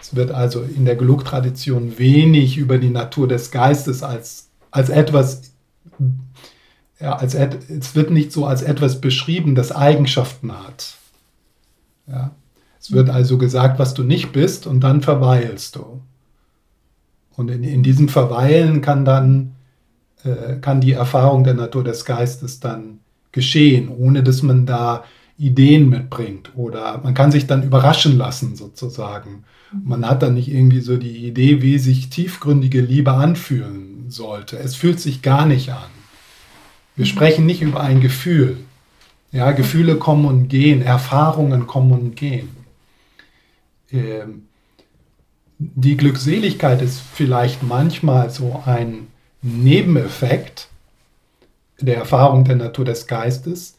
[0.00, 5.52] Es wird also in der Gelug-Tradition wenig über die Natur des Geistes als als etwas,
[7.00, 10.96] ja, als et, es wird nicht so als etwas beschrieben, das Eigenschaften hat.
[12.06, 12.32] Ja.
[12.80, 16.00] Es wird also gesagt, was du nicht bist, und dann verweilst du.
[17.36, 19.54] Und in, in diesem Verweilen kann dann
[20.24, 23.00] äh, kann die Erfahrung der Natur des Geistes dann
[23.32, 25.04] geschehen, ohne dass man da
[25.36, 29.44] Ideen mitbringt oder man kann sich dann überraschen lassen sozusagen.
[29.84, 34.58] Man hat dann nicht irgendwie so die Idee, wie sich tiefgründige Liebe anfühlen sollte.
[34.58, 35.90] Es fühlt sich gar nicht an.
[36.96, 38.58] Wir sprechen nicht über ein Gefühl.
[39.30, 42.48] Ja, Gefühle kommen und gehen, Erfahrungen kommen und gehen.
[43.92, 44.48] Ähm,
[45.58, 49.08] die Glückseligkeit ist vielleicht manchmal so ein
[49.42, 50.68] Nebeneffekt
[51.80, 53.76] der Erfahrung der Natur des Geistes,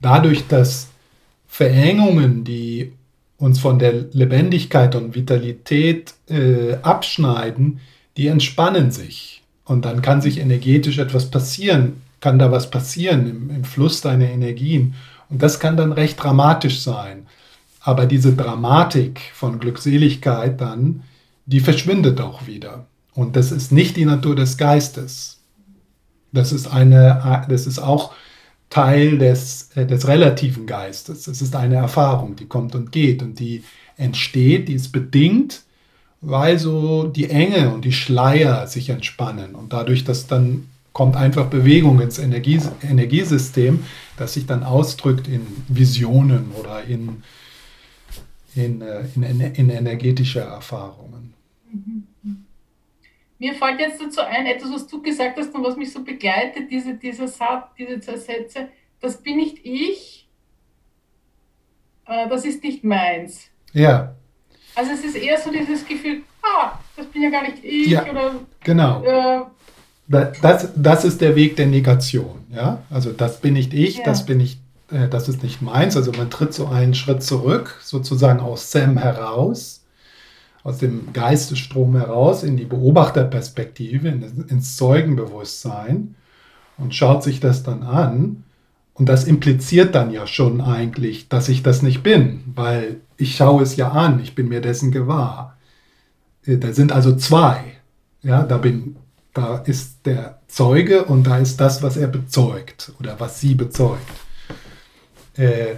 [0.00, 0.88] dadurch, dass
[1.46, 2.92] Verengungen, die
[3.38, 7.80] uns von der Lebendigkeit und Vitalität äh, abschneiden,
[8.16, 9.39] die entspannen sich.
[9.70, 14.28] Und dann kann sich energetisch etwas passieren, kann da was passieren im, im Fluss deiner
[14.28, 14.96] Energien.
[15.28, 17.28] Und das kann dann recht dramatisch sein.
[17.78, 21.04] Aber diese Dramatik von Glückseligkeit dann,
[21.46, 22.86] die verschwindet auch wieder.
[23.14, 25.38] Und das ist nicht die Natur des Geistes.
[26.32, 28.12] Das ist, eine, das ist auch
[28.70, 31.28] Teil des, äh, des relativen Geistes.
[31.28, 33.62] Es ist eine Erfahrung, die kommt und geht und die
[33.96, 35.62] entsteht, die ist bedingt,
[36.20, 41.46] weil so die Enge und die Schleier sich entspannen und dadurch, dass dann kommt einfach
[41.46, 43.84] Bewegung ins Energie, Energiesystem,
[44.16, 47.22] das sich dann ausdrückt in Visionen oder in,
[48.54, 51.32] in, äh, in, in energetische Erfahrungen.
[53.38, 56.70] Mir fällt jetzt dazu ein, etwas, was du gesagt hast und was mich so begleitet,
[56.70, 58.68] diese, dieser Satz, diese zwei Sätze,
[59.00, 60.28] das bin nicht ich,
[62.06, 63.48] äh, das ist nicht meins.
[63.72, 64.14] Ja.
[64.74, 67.88] Also es ist eher so dieses Gefühl, ah, das bin ja gar nicht ich.
[67.88, 69.02] Ja, oder, genau.
[69.02, 69.40] Äh,
[70.42, 72.44] das, das ist der Weg der Negation.
[72.52, 72.82] Ja?
[72.90, 74.04] Also das bin nicht ich, Ja.
[74.04, 74.58] das bin ich,
[74.90, 75.96] äh, das ist nicht meins.
[75.96, 79.84] Also man tritt so einen Schritt zurück, sozusagen aus Sam heraus,
[80.62, 86.14] aus dem Geistesstrom heraus in die Beobachterperspektive, in, ins Zeugenbewusstsein
[86.76, 88.44] und schaut sich das dann an.
[88.94, 93.62] Und das impliziert dann ja schon eigentlich, dass ich das nicht bin, weil ich schaue
[93.62, 95.58] es ja an, ich bin mir dessen gewahr.
[96.46, 97.76] Äh, Da sind also zwei.
[98.22, 98.96] Ja, da bin,
[99.32, 104.00] da ist der Zeuge und da ist das, was er bezeugt oder was sie bezeugt.
[105.36, 105.76] Äh,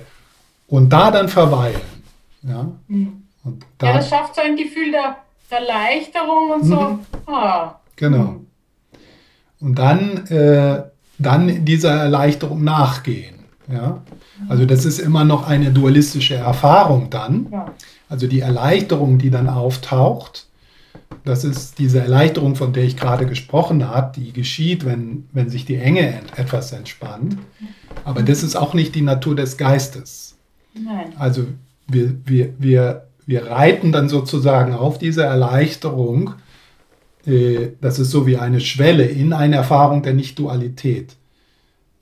[0.66, 1.80] und da dann verweilen.
[2.42, 3.22] Ja, hm.
[3.44, 5.18] und ja, da, das schafft so ein Gefühl der,
[5.50, 6.80] der Erleichterung und so.
[6.80, 7.06] Mhm.
[7.26, 8.40] Ah, genau.
[9.60, 10.82] Und dann, äh,
[11.18, 13.44] dann dieser Erleichterung nachgehen.
[13.68, 14.02] Ja?
[14.48, 17.46] Also das ist immer noch eine dualistische Erfahrung dann.
[17.52, 17.66] ja.
[18.08, 20.46] Also die Erleichterung, die dann auftaucht,
[21.24, 25.64] das ist diese Erleichterung, von der ich gerade gesprochen habe, die geschieht, wenn, wenn sich
[25.64, 27.38] die Enge etwas entspannt.
[28.04, 30.36] Aber das ist auch nicht die Natur des Geistes.
[30.74, 31.12] Nein.
[31.18, 31.46] Also
[31.86, 36.34] wir, wir, wir, wir reiten dann sozusagen auf diese Erleichterung.
[37.26, 41.16] äh, Das ist so wie eine Schwelle in eine Erfahrung der Nicht-Dualität.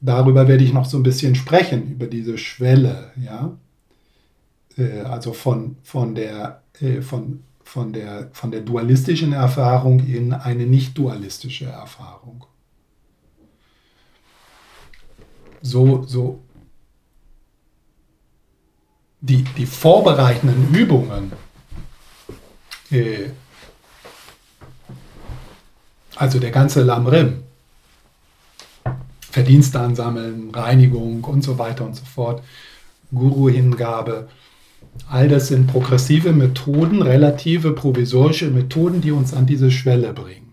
[0.00, 3.12] Darüber werde ich noch so ein bisschen sprechen, über diese Schwelle.
[3.16, 3.56] Ja?
[4.76, 10.66] Äh, Also von, von, der, äh, von, von, der, von der dualistischen Erfahrung in eine
[10.66, 12.44] nicht-dualistische Erfahrung.
[15.62, 16.40] So, so
[19.20, 21.32] die, die vorbereitenden Übungen,
[22.90, 23.28] äh,
[26.16, 27.42] also der ganze Lamrim,
[29.30, 32.42] Verdienste ansammeln, Reinigung und so weiter und so fort,
[33.12, 34.28] Guru-Hingabe,
[35.08, 40.52] all das sind progressive Methoden, relative, provisorische Methoden, die uns an diese Schwelle bringen.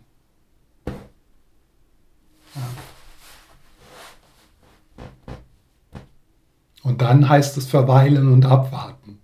[6.83, 9.19] Und dann heißt es verweilen und abwarten.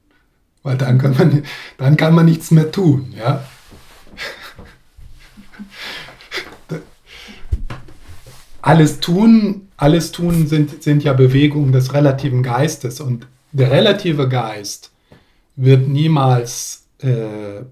[0.64, 1.43] Weil dann kann man,
[1.78, 3.14] dann kann man nichts mehr tun.
[3.18, 3.43] Ja?
[8.64, 13.01] Alles tun, alles tun sind, sind ja Bewegungen des relativen Geistes.
[13.01, 14.91] Und der relative Geist
[15.57, 17.66] wird niemals äh,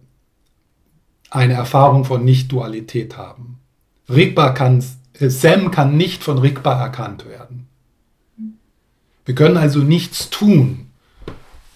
[1.30, 3.60] eine Erfahrung von Nicht-Dualität haben.
[4.10, 4.84] Rigpa kann,
[5.14, 7.68] äh, Sam kann nicht von Rigpa erkannt werden.
[9.24, 10.88] Wir können also nichts tun,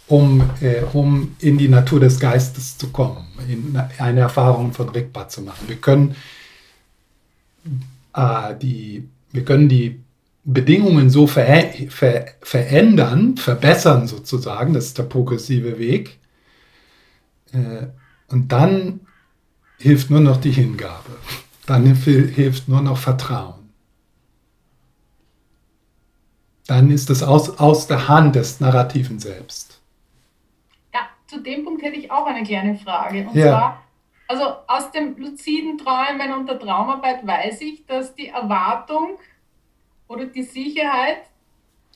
[0.08, 5.30] um, äh, um in die Natur des Geistes zu kommen, in eine Erfahrung von Rigpa
[5.30, 5.70] zu machen.
[5.70, 6.18] Wir können,
[8.16, 10.02] äh, die, wir können die
[10.44, 16.20] Bedingungen so ver ver verändern, verbessern sozusagen, das ist der progressive Weg.
[17.52, 17.88] Äh,
[18.28, 19.02] und dann
[19.80, 21.12] hilft nur noch die Hingabe.
[21.66, 23.66] Dann hilft nur noch Vertrauen
[26.68, 29.80] dann ist es aus, aus der Hand des Narrativen selbst.
[30.94, 33.28] Ja, zu dem Punkt hätte ich auch eine kleine Frage.
[33.28, 33.52] Und Ja.
[33.52, 33.84] zwar,
[34.28, 39.18] also aus dem luziden Träumen und der Traumarbeit weiß ich, dass die Erwartung
[40.08, 41.18] oder die Sicherheit,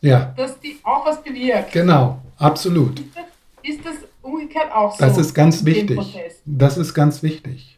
[0.01, 1.71] Ja, dass die auch was bewirkt.
[1.71, 2.99] genau, absolut.
[2.99, 3.25] Ist das,
[3.63, 5.03] ist das umgekehrt auch so?
[5.03, 5.95] Das ist ganz wichtig.
[5.97, 6.41] Prozess?
[6.45, 7.77] Das ist ganz wichtig.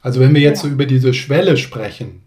[0.00, 0.68] Also wenn wir jetzt Ja.
[0.68, 2.22] so über diese Schwelle sprechen,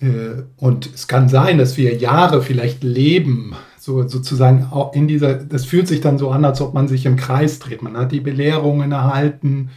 [0.00, 3.56] äh, und es kann sein, dass wir Jahre vielleicht leben,
[3.88, 7.06] so sozusagen auch in dieser, das fühlt sich dann so an, als ob man sich
[7.06, 7.80] im Kreis dreht.
[7.80, 9.70] Man hat die Belehrungen erhalten,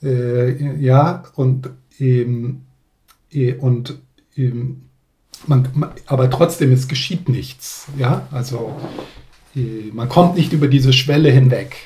[0.00, 2.66] äh, ja, und eben,
[3.32, 3.98] eh, und
[4.36, 4.88] eben,
[5.48, 5.68] man,
[6.06, 8.76] aber trotzdem, es geschieht nichts, ja, also
[9.56, 11.76] äh, man kommt nicht über diese Schwelle hinweg.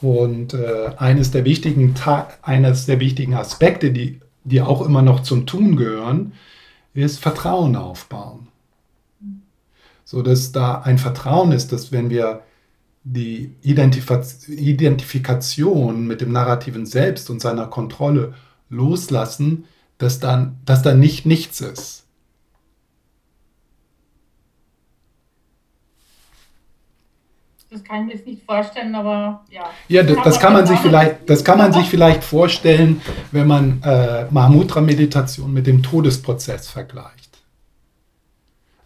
[0.00, 1.94] Und äh, eines, der wichtigen
[2.40, 6.32] eines der wichtigen Aspekte, die, die auch immer noch zum Tun gehören,
[6.94, 8.47] ist Vertrauen aufbauen.
[10.10, 12.40] So dass da ein Vertrauen ist, dass wenn wir
[13.04, 18.32] die Identifaz Identifikation mit dem narrativen Selbst und seiner Kontrolle
[18.70, 19.66] loslassen,
[19.98, 22.06] dass dann, dass da nicht nichts ist.
[27.70, 29.68] das kann ich mir jetzt nicht vorstellen, aber ja.
[29.88, 33.82] Ja, das, das kann man sich vielleicht, das kann man sich vielleicht vorstellen, wenn man
[33.82, 37.27] äh, Mahamudra-Meditation mit dem Todesprozess vergleicht.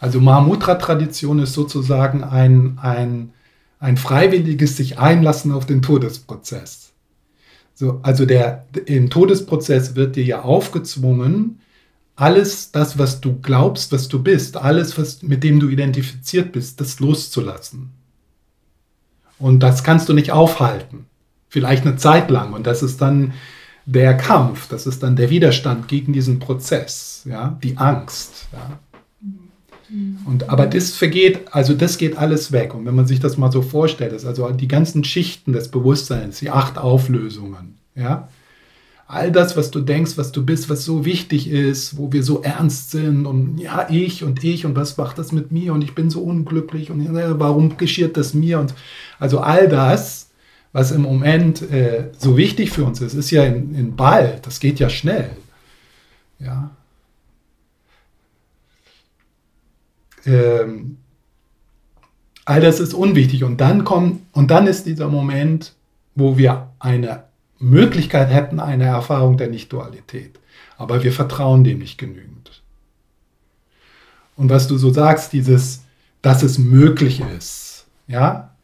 [0.03, 3.30] Also Mahamudra-Tradition ist sozusagen ein, ein,
[3.78, 6.90] ein freiwilliges sich einlassen auf den Todesprozess.
[7.72, 11.61] So, also der, im Todesprozess wird dir ja aufgezwungen,
[12.16, 16.80] alles das, was du glaubst, was du bist, alles, was, mit dem du identifiziert bist,
[16.80, 17.90] das loszulassen.
[19.38, 21.07] Und das kannst du nicht aufhalten.
[21.48, 22.55] Vielleicht eine Zeit lang.
[22.55, 23.34] Und das ist dann
[23.86, 28.48] der Kampf, das ist dann der Widerstand gegen diesen Prozess, ja, die Angst.
[28.53, 28.80] Ja.
[30.24, 32.74] Und, aber das vergeht, also das geht alles weg.
[32.74, 36.38] Und wenn man sich das mal so vorstellt, ist also die ganzen Schichten des Bewusstseins,
[36.38, 38.28] die acht Auflösungen, ja,
[39.07, 42.40] all das, was du denkst, was du bist, was so wichtig ist, wo wir so
[42.40, 45.95] ernst sind und ja, ich und ich und was macht das mit mir und ich
[45.95, 47.07] bin so unglücklich und
[47.38, 48.72] warum geschieht das mir und
[49.18, 50.30] also all das,
[50.72, 54.61] was im Moment äh, so wichtig für uns ist, ist ja in, in bald, das
[54.61, 55.30] geht ja schnell.
[56.38, 56.70] Ja.
[60.24, 60.98] Ähm,
[62.44, 65.74] all das ist unwichtig und dann kommt und dann ist dieser Moment,
[66.14, 67.24] wo wir eine
[67.58, 70.38] Möglichkeit hätten, eine Erfahrung der Nicht-Dualität.
[70.76, 72.62] Aber wir vertrauen dem nicht genügend.
[74.36, 75.84] Und was du so sagst, dieses,
[76.22, 78.54] dass es möglich ist, ja,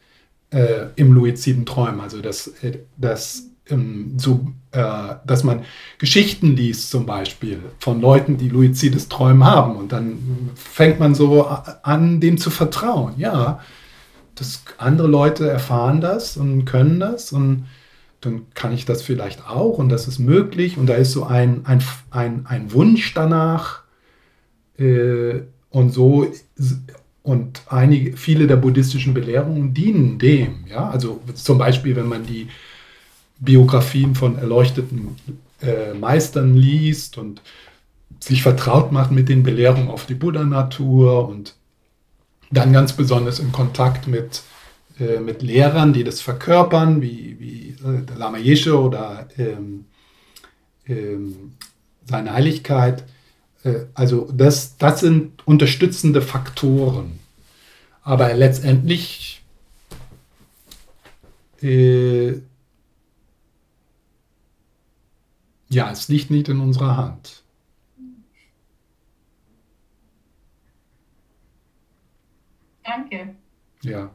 [0.50, 3.47] äh, im luiziden Träumen, also dass, äh, dass,
[4.16, 5.62] so, äh, dass man
[5.98, 11.44] Geschichten liest zum Beispiel von Leuten, die luizides Träumen haben und dann fängt man so
[11.44, 13.14] an, dem zu vertrauen.
[13.18, 13.60] Ja,
[14.34, 17.66] dass andere Leute erfahren das und können das und
[18.20, 21.66] dann kann ich das vielleicht auch und das ist möglich und da ist so ein,
[21.66, 23.82] ein, ein, ein Wunsch danach
[24.78, 25.40] äh,
[25.70, 26.26] und so
[27.22, 30.64] und einige, viele der buddhistischen Belehrungen dienen dem.
[30.66, 30.88] Ja?
[30.88, 32.48] Also zum Beispiel, wenn man die
[33.40, 35.16] Biografien von erleuchteten
[35.60, 37.42] äh, Meistern liest und
[38.20, 41.54] sich vertraut macht mit den Belehrungen auf die Buddha-Natur und
[42.50, 44.42] dann ganz besonders in Kontakt mit
[44.98, 49.84] äh, mit Lehrern, die das verkörpern, wie, wie äh, der Lama Yeshe oder ähm,
[50.86, 51.52] ähm,
[52.04, 53.04] seine Heiligkeit.
[53.62, 57.20] Äh, also das, das sind unterstützende Faktoren.
[58.02, 59.42] Aber letztendlich
[61.62, 62.32] äh,
[65.70, 67.42] ja, es liegt nicht in unserer Hand.
[72.84, 73.34] Danke.
[73.82, 74.10] Ja.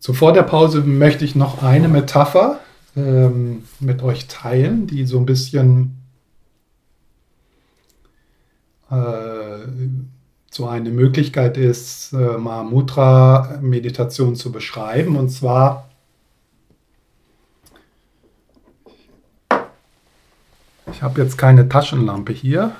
[0.00, 2.60] So vor der Pause möchte ich noch eine Metapher
[2.96, 6.02] ähm, mit euch teilen, die so ein bisschen
[8.90, 9.58] äh,
[10.50, 15.16] so eine Möglichkeit ist, äh, Mahamudra-Meditation zu beschreiben.
[15.16, 15.90] Und zwar
[20.92, 22.76] Ich habe jetzt keine Taschenlampe hier,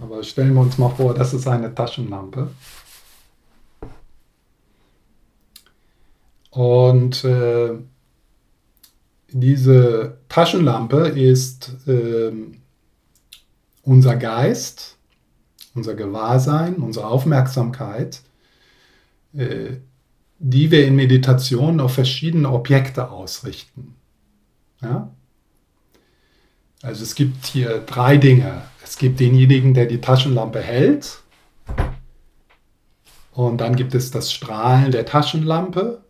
[0.00, 2.50] aber stellen wir uns mal vor, das ist eine Taschenlampe.
[6.50, 7.74] Und äh,
[9.28, 12.32] diese Taschenlampe ist äh,
[13.84, 14.96] unser Geist,
[15.74, 18.22] unser Gewahrsein, unsere Aufmerksamkeit,
[19.34, 19.76] äh,
[20.38, 23.94] die wir in Meditation auf verschiedene Objekte ausrichten.
[24.80, 25.10] Ja?
[26.82, 28.62] Also es gibt hier drei Dinge.
[28.82, 31.22] Es gibt denjenigen, der die Taschenlampe hält.
[33.32, 36.02] Und dann gibt es das Strahlen der Taschenlampe.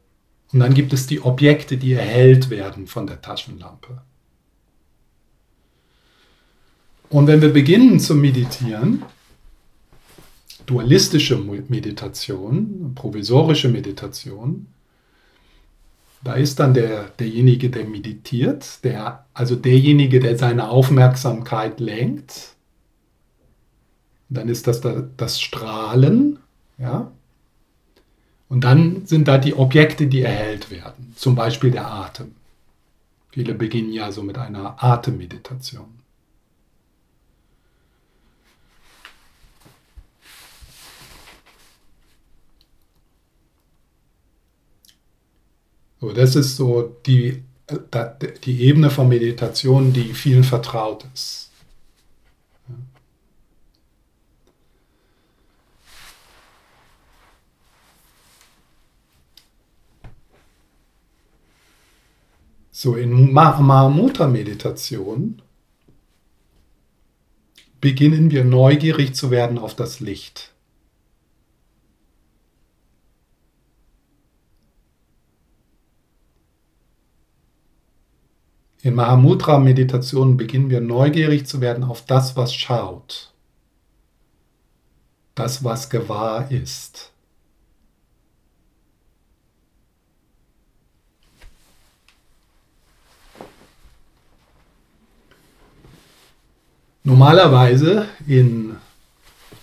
[0.53, 4.03] Und dann gibt es die Objekte, die erhellt werden von der Taschenlampe.
[7.11, 9.05] Und wenn wir beginnen zu meditieren,
[10.73, 14.67] dualistische Meditation, provisorische Meditation,
[16.25, 22.55] da ist dann der, derjenige, der meditiert, der, also derjenige, der seine Aufmerksamkeit lenkt.
[24.29, 24.81] Dann ist das
[25.17, 26.39] das Strahlen,
[26.79, 27.11] ja.
[28.49, 32.33] Und dann sind da die Objekte, die erhellt werden, zum Beispiel der Atem.
[33.31, 36.02] Viele beginnen ja so mit einer Atemmeditation.
[46.03, 47.45] So, das ist so die,
[48.45, 51.53] die Ebene von Meditation, die vielen vertraut ist.
[62.73, 65.41] So in Mahamudra-Meditation
[67.81, 70.52] beginnen wir neugierig zu werden auf das Licht.
[78.85, 83.33] In Mahamudra-Meditationen beginnen wir neugierig zu werden auf das, was schaut,
[85.37, 87.13] das, was gewahr ist.
[97.05, 98.77] Normalerweise in,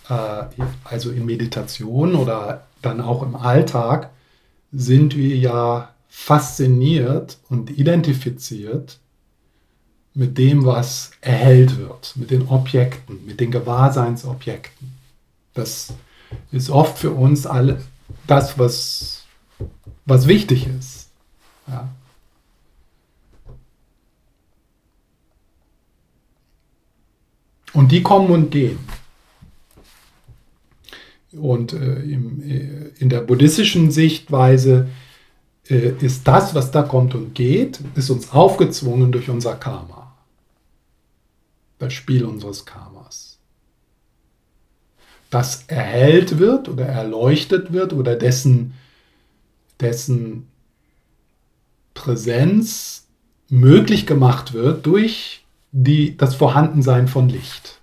[0.08, 0.44] äh,
[0.86, 4.12] also in Meditation oder dann auch im Alltag
[4.72, 9.00] sind wir ja fasziniert und identifiziert
[10.20, 14.92] mit dem, was erhellt wird, mit den Objekten, mit den Gewahrseinsobjekten.
[15.54, 15.94] Das
[16.52, 17.82] ist oft für uns alle
[18.28, 19.24] das, was,
[20.06, 21.08] was wichtig ist.
[21.70, 21.88] Ja.
[27.72, 28.80] Und die kommen und gehen.
[31.32, 34.90] Und äh, im, äh, in der buddhistischen Sichtweise
[35.70, 39.99] äh, ist das, was da kommt und geht, ist uns aufgezwungen durch unser Karma.
[41.80, 43.40] Das Spiel unseres Karmas.
[45.30, 48.74] Das erhellt wird oder erleuchtet wird oder dessen,
[49.80, 50.48] dessen
[51.94, 53.08] Präsenz
[53.50, 57.80] möglich gemacht wird durch die, das Vorhandensein von Licht.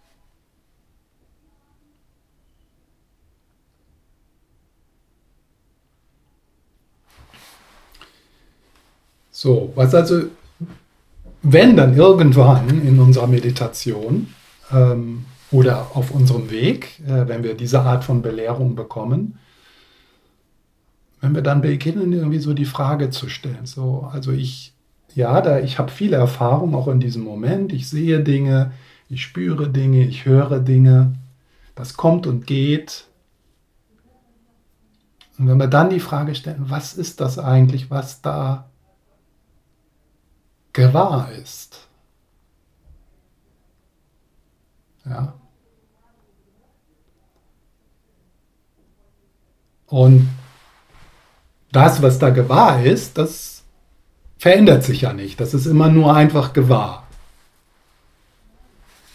[9.30, 10.30] So, was also,
[11.48, 14.28] wenn dann irgendwann in unserer Meditation
[14.72, 19.38] ähm, oder auf unserem Weg, äh, wenn wir diese Art von Belehrung bekommen,
[21.20, 24.76] wenn wir dann beginnen, irgendwie so die Frage zu stellen, so, also ich
[25.16, 27.72] ja, da, ich habe viele Erfahrungen auch in diesem Moment.
[27.72, 28.72] Ich sehe Dinge,
[29.08, 31.14] ich spüre Dinge, ich höre Dinge.
[31.74, 33.06] Das kommt und geht.
[35.38, 38.68] Und wenn wir dann die Frage stellen, was ist das eigentlich, was da
[40.76, 41.88] gewahr ist?
[45.06, 45.32] Ja.
[49.86, 50.28] Und
[51.72, 53.64] das, was da gewahr ist, das
[54.36, 55.40] verändert sich ja nicht.
[55.40, 57.06] Das ist immer nur einfach gewahr.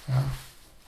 [0.07, 0.23] Ja.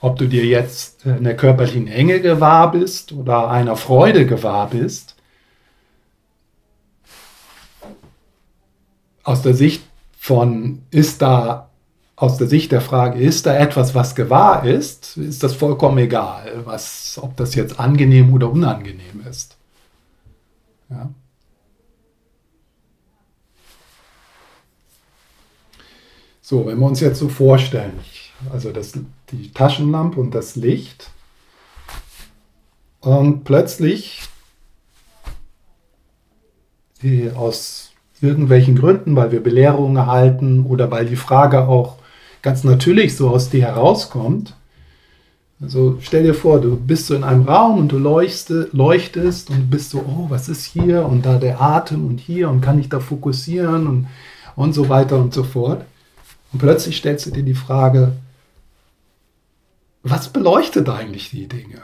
[0.00, 5.14] Ob du dir jetzt in der körperlichen Enge gewahr bist oder einer Freude gewahr bist,
[9.22, 9.82] aus der Sicht
[10.24, 11.68] von, ist da,
[12.16, 16.62] aus der Sicht der Frage, ist da etwas, was gewahr ist, ist das vollkommen egal,
[16.64, 19.58] was, ob das jetzt angenehm oder unangenehm ist.
[20.88, 21.10] Ja.
[26.40, 28.00] So, wenn wir uns jetzt so vorstellen,
[28.50, 28.94] also das,
[29.30, 31.10] die Taschenlampe und das Licht
[33.00, 34.22] und plötzlich
[37.34, 41.96] aus irgendwelchen Gründen, weil wir Belehrungen erhalten oder weil die Frage auch
[42.42, 44.54] ganz natürlich so aus dir herauskommt.
[45.60, 49.70] Also stell dir vor, du bist so in einem Raum und du leuchte, leuchtest und
[49.70, 52.88] bist so, oh, was ist hier und da der Atem und hier und kann ich
[52.88, 54.06] da fokussieren und,
[54.56, 55.84] und so weiter und so fort.
[56.52, 58.12] Und plötzlich stellst du dir die Frage,
[60.02, 61.80] was beleuchtet eigentlich die Dinge?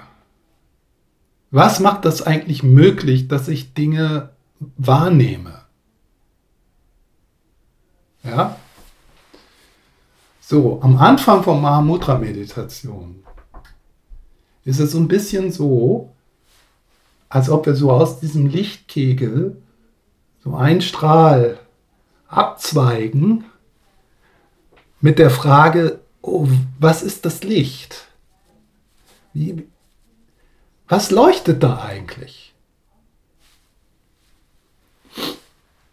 [1.50, 4.28] Was macht das eigentlich möglich, dass ich Dinge
[4.76, 5.59] wahrnehme?
[8.22, 8.56] Ja?
[10.40, 13.24] So, am Anfang von Mahamudra-Meditation
[14.64, 16.12] ist es so ein bisschen so,
[17.28, 19.62] als ob wir so aus diesem Lichtkegel
[20.42, 21.58] so einen Strahl
[22.26, 23.44] abzweigen
[25.00, 26.48] mit der Frage, oh,
[26.78, 28.08] was ist das Licht?
[29.32, 29.66] Wie,
[30.88, 32.52] was leuchtet da eigentlich?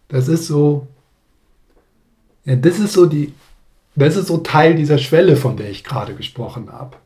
[0.08, 0.88] Das ist so,
[2.48, 3.32] ja, das ist so die,
[3.94, 6.96] das ist so Teil dieser Schwelle, von der ich gerade gesprochen habe.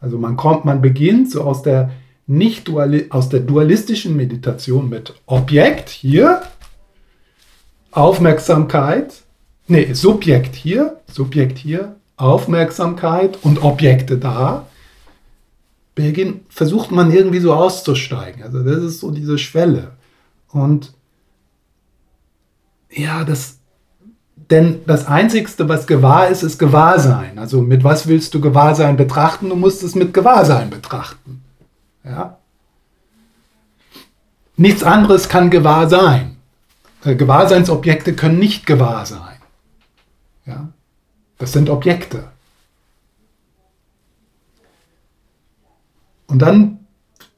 [0.00, 1.90] Also man kommt, man beginnt so aus der
[2.26, 6.42] nicht duali aus der dualistischen Meditation mit Objekt hier,
[7.90, 9.22] Aufmerksamkeit
[9.66, 14.66] nee, Subjekt hier, Subjekt hier, Aufmerksamkeit und Objekte da,
[15.94, 18.42] beginn, versucht man irgendwie so auszusteigen.
[18.42, 19.92] Also das ist so diese Schwelle.
[20.50, 20.92] Und
[22.90, 23.58] ja, das,
[24.52, 27.38] denn das Einzigste, was gewahr ist, ist Gewahrsein.
[27.38, 29.48] Also mit was willst du Gewahrsein betrachten?
[29.48, 31.42] Du musst es mit Gewahrsein betrachten.
[32.04, 32.36] Ja?
[34.58, 36.36] Nichts anderes kann gewahr sein.
[37.02, 39.38] Äh, Gewahrseinsobjekte können nicht gewahr sein.
[40.44, 40.68] Ja?
[41.38, 42.28] Das sind Objekte.
[46.26, 46.80] Und dann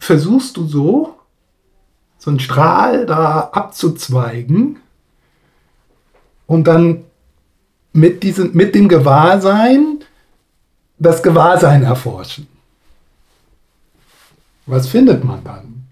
[0.01, 1.17] versuchst du so,
[2.19, 4.81] so einen Strahl da abzuzweigen
[6.47, 7.05] und dann
[7.93, 10.01] mit, diesem, mit dem Gewahrsein
[10.99, 12.49] das Gewahrsein erforschen.
[14.67, 15.87] Was findet man dann?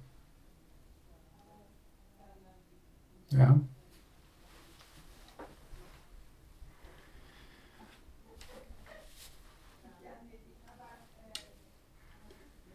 [3.31, 3.59] Ja.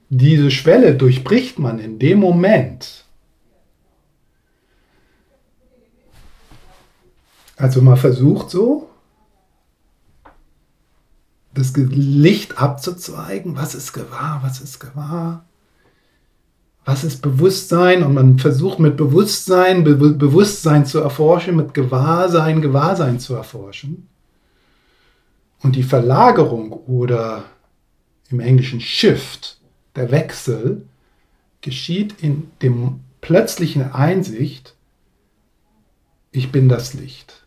[0.09, 3.06] Diese Schwelle durchbricht man in dem Moment.
[7.57, 8.89] Also man versucht so,
[11.57, 13.57] das Licht abzuzweigen.
[13.57, 14.41] Was ist gewahr?
[14.43, 15.43] Was ist gewahr?
[16.85, 18.03] Was ist Bewusstsein?
[18.03, 24.07] Und man versucht mit Bewusstsein, Be Bewusstsein zu erforschen, mit Gewahrsein, Gewahrsein zu erforschen.
[25.63, 27.45] Und die Verlagerung oder
[28.29, 29.59] im Englischen Shift,
[29.95, 30.85] der Wechsel,
[31.61, 34.75] geschieht in dem plötzlichen Einsicht,
[36.31, 37.46] ich bin das Licht.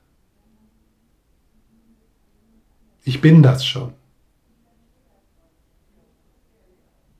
[3.11, 3.93] Ich bin das schon.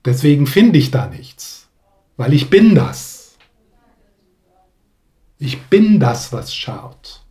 [0.05, 1.69] Deswegen finde ich da nichts,
[2.17, 3.37] weil ich bin das.
[5.39, 7.25] Ich bin das, was schaut.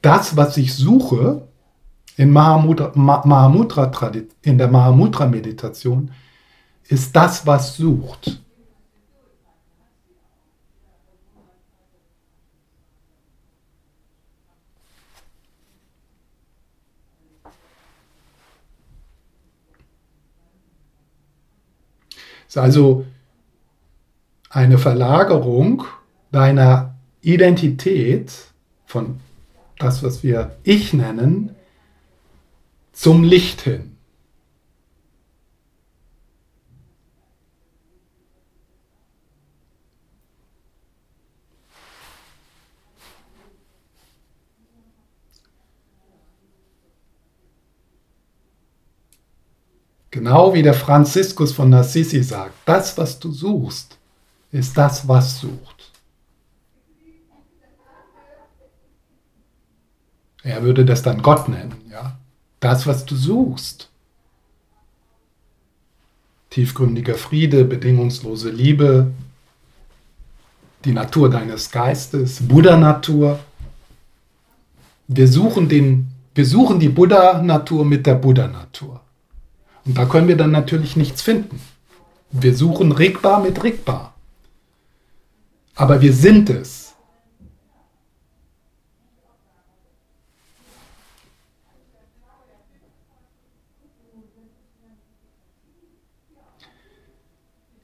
[0.00, 1.48] Das, was ich suche
[2.16, 4.12] in, Mahamudra, Mahamudra,
[4.42, 6.12] in der Mahamudra-Meditation,
[6.84, 8.43] ist das, was sucht.
[22.54, 23.04] Ist also
[24.48, 25.82] eine Verlagerung
[26.30, 28.32] deiner Identität
[28.86, 29.18] von
[29.78, 31.56] das, was wir Ich nennen,
[32.92, 33.93] zum Licht hin.
[50.14, 53.98] Genau wie der Franziskus von Assisi sagt, das, was du suchst,
[54.52, 55.90] ist das, was sucht.
[60.44, 62.16] Er würde das dann Gott nennen, ja.
[62.60, 63.90] Das, was du suchst.
[66.50, 69.10] Tiefgründiger Friede, bedingungslose Liebe,
[70.84, 73.40] die Natur deines Geistes, Buddha-Natur.
[75.08, 79.00] Wir wir suchen die Buddha-Natur mit der Buddha-Natur.
[79.84, 81.60] Und da können wir dann natürlich nichts finden.
[82.30, 84.14] Wir suchen regbar mit regbar.
[85.74, 86.94] Aber wir sind es.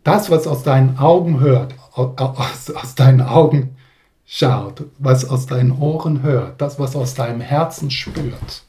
[0.02, 3.76] Das, was aus deinen Augen hört, aus, aus deinen Augen
[4.24, 8.64] schaut, was aus deinen Ohren hört, das, was aus deinem Herzen spürt,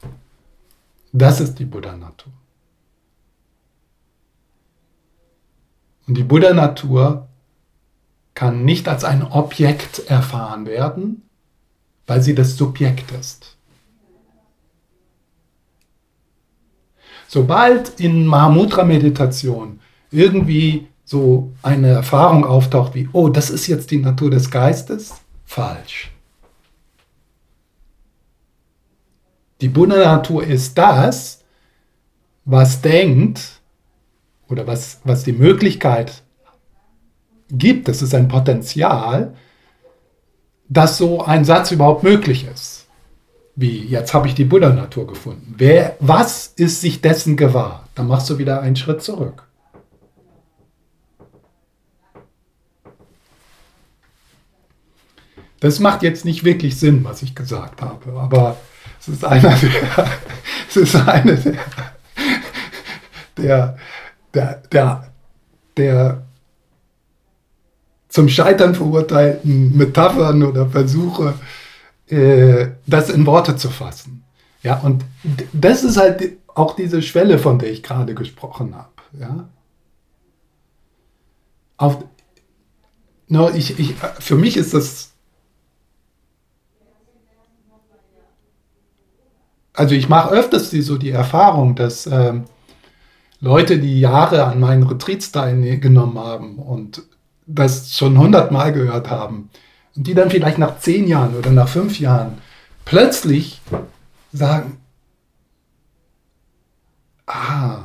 [1.12, 2.32] das ist die Buddha-Natur.
[6.06, 7.28] Und die Buddha-Natur
[8.34, 11.22] kann nicht als ein Objekt erfahren werden,
[12.06, 13.56] weil sie das Subjekt ist.
[17.28, 19.80] Sobald in Mahamudra-Meditation
[20.10, 25.14] irgendwie so eine Erfahrung auftaucht wie, oh, das ist jetzt die Natur des Geistes,
[25.44, 26.10] falsch.
[29.60, 31.42] Die Buddha-Natur ist das,
[32.44, 33.61] was denkt,
[34.52, 36.22] oder was, was die Möglichkeit
[37.50, 39.34] gibt, das ist ein Potenzial,
[40.68, 42.86] dass so ein Satz überhaupt möglich ist.
[43.54, 45.54] Wie, jetzt habe ich die Buddha-Natur gefunden.
[45.58, 47.88] Wer, was ist sich dessen gewahr?
[47.94, 49.46] Dann machst du wieder einen Schritt zurück.
[55.60, 58.56] Das macht jetzt nicht wirklich Sinn, was ich gesagt habe, aber
[58.98, 60.08] es ist einer der,
[60.68, 61.58] es ist eine der,
[63.36, 63.76] der
[64.34, 65.12] der, der,
[65.76, 66.22] der
[68.08, 71.34] zum Scheitern verurteilten Metaphern oder Versuche,
[72.08, 74.24] äh, das in Worte zu fassen.
[74.62, 75.04] Ja, und
[75.52, 78.88] das ist halt auch diese Schwelle, von der ich gerade gesprochen habe.
[79.18, 79.48] Ja.
[81.78, 82.04] Auf,
[83.28, 85.12] no, ich, ich, für mich ist das
[89.74, 92.44] also ich mache öfters die, so die Erfahrung, dass ähm,
[93.42, 97.02] Leute, die Jahre an meinen Retreats teilgenommen haben und
[97.44, 99.50] das schon hundertmal gehört haben
[99.96, 102.38] und die dann vielleicht nach zehn Jahren oder nach fünf Jahren
[102.84, 103.60] plötzlich
[104.32, 104.78] sagen,
[107.26, 107.80] ah,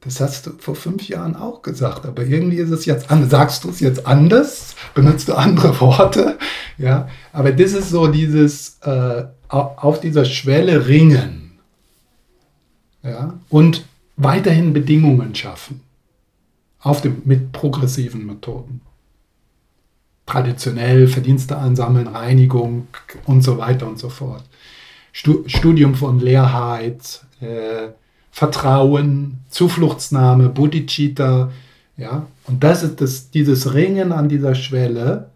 [0.00, 3.30] das hast du vor fünf Jahren auch gesagt, aber irgendwie ist es jetzt anders.
[3.30, 4.74] Sagst du es jetzt anders?
[4.94, 6.38] Benutzt du andere Worte?
[6.78, 11.41] Ja, aber das ist so dieses äh, auf dieser Schwelle ringen.
[13.02, 13.84] Ja, und
[14.16, 15.80] weiterhin Bedingungen schaffen.
[16.80, 18.80] Auf dem, mit progressiven Methoden.
[20.26, 22.88] Traditionell Verdienste ansammeln, Reinigung
[23.26, 24.44] und so weiter und so fort.
[25.12, 27.88] Studium von Leerheit, äh,
[28.30, 31.52] Vertrauen, Zufluchtsnahme, Bodhicitta.
[31.96, 32.26] Ja?
[32.46, 35.30] Und das ist das, dieses Ringen an dieser Schwelle.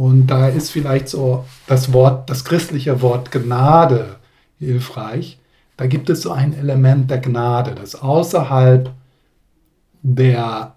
[0.00, 4.16] Und da ist vielleicht so das Wort, das christliche Wort Gnade
[4.58, 5.38] hilfreich.
[5.76, 8.90] Da gibt es so ein Element der Gnade, das außerhalb
[10.00, 10.72] der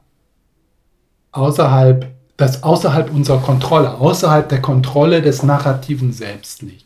[1.32, 6.86] außerhalb, das außerhalb unserer Kontrolle, außerhalb der Kontrolle des narrativen Selbst liegt.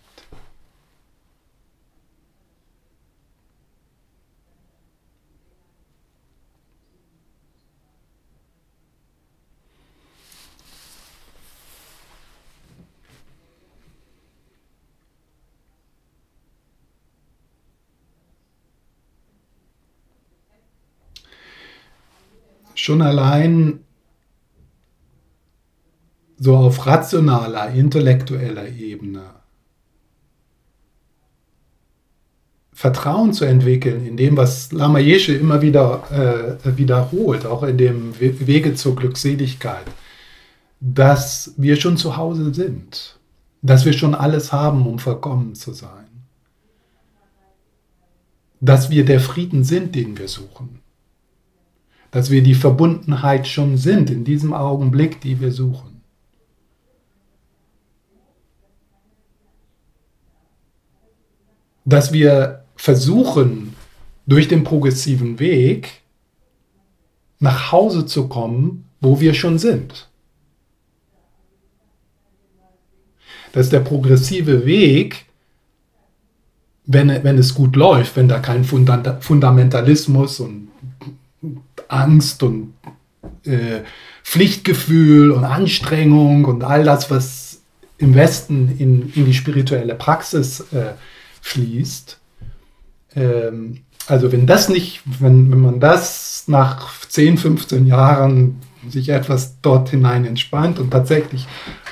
[22.88, 23.82] Schon allein
[26.38, 29.24] so auf rationaler, intellektueller Ebene
[32.72, 38.18] Vertrauen zu entwickeln in dem, was Lama Yeshe immer wieder äh, wiederholt, auch in dem
[38.20, 39.88] Wege zur Glückseligkeit,
[40.80, 43.20] dass wir schon zu Hause sind,
[43.62, 46.08] dass wir schon alles haben, um vollkommen zu sein,
[48.62, 50.87] dass wir der Frieden sind, den wir suchen
[52.18, 56.02] dass wir die Verbundenheit schon sind in diesem Augenblick, die wir suchen.
[61.86, 63.76] Dass wir versuchen,
[64.26, 66.02] durch den progressiven Weg
[67.38, 70.10] nach Hause zu kommen, wo wir schon sind.
[73.52, 75.28] Dass der progressive Weg,
[76.88, 80.70] wenn, wenn es gut läuft, wenn da kein Fundamentalismus und
[81.88, 82.74] Angst und
[83.46, 83.82] äh,
[84.24, 87.62] Pflichtgefühl und Anstrengung und all das, was
[87.98, 90.94] im Westen in, in die spirituelle Praxis äh,
[91.42, 92.20] fließt.
[93.16, 99.60] Ähm, also wenn das nicht, wenn, wenn man das nach 10, 15 Jahren sich etwas
[99.62, 101.48] dort hinein entspannt und tatsächlich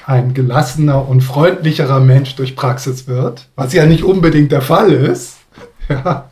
[0.06, 5.38] ein gelassener und freundlicherer Mensch durch Praxis wird, was ja nicht unbedingt der Fall ist,
[5.90, 6.30] ja,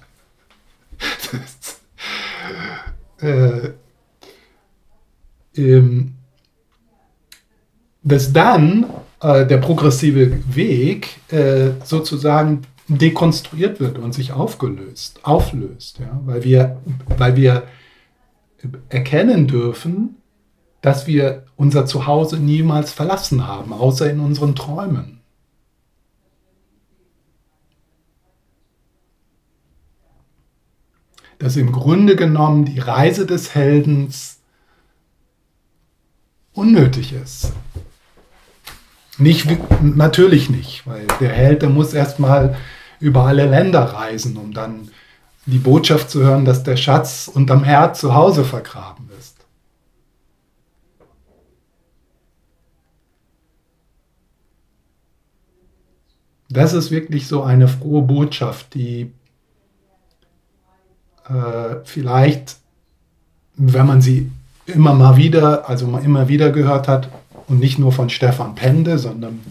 [3.24, 3.72] äh,
[5.56, 6.16] ähm,
[8.04, 8.86] dass dann
[9.22, 16.20] äh, der progressive Weg äh, sozusagen dekonstruiert wird und sich aufgelöst, auflöst, ja?
[16.26, 16.82] weil, wir,
[17.18, 17.64] weil wir
[18.90, 20.18] erkennen dürfen,
[20.82, 25.22] dass wir unser Zuhause niemals verlassen haben, außer in unseren Träumen.
[31.40, 34.40] Dass im Grunde genommen die Reise des Heldens
[36.54, 37.54] unnötig ist.
[39.18, 39.48] Nicht,
[39.82, 42.56] natürlich nicht, weil der Held, der muss erstmal
[43.00, 44.90] über alle Länder reisen, um dann
[45.46, 49.34] die Botschaft zu hören, dass der Schatz unterm Herd zu Hause vergraben ist.
[56.50, 59.12] Das ist wirklich so eine frohe Botschaft, die
[61.28, 62.58] äh, vielleicht,
[63.56, 64.32] wenn man sie
[64.66, 67.10] immer mal wieder, also mal immer wieder gehört hat
[67.48, 69.42] und nicht nur von Stefan Pende, sondern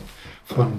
[0.44, 0.72] von,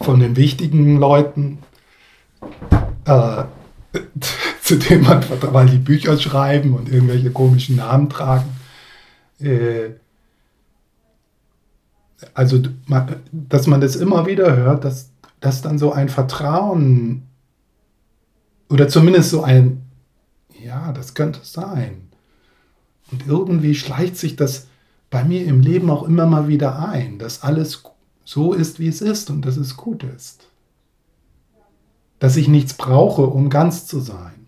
[0.00, 1.58] von den wichtigen Leuten,
[3.04, 3.44] äh,
[4.62, 8.56] zu denen man, weil die Bücher schreiben und irgendwelche komischen Namen tragen.
[9.40, 9.90] Äh,
[12.34, 12.62] also,
[13.32, 15.09] dass man das immer wieder hört, dass
[15.40, 17.22] dass dann so ein Vertrauen
[18.68, 19.82] oder zumindest so ein,
[20.62, 22.08] ja, das könnte sein.
[23.10, 24.68] Und irgendwie schleicht sich das
[25.08, 27.82] bei mir im Leben auch immer mal wieder ein, dass alles
[28.24, 30.46] so ist, wie es ist und dass es gut ist.
[32.20, 34.46] Dass ich nichts brauche, um ganz zu sein.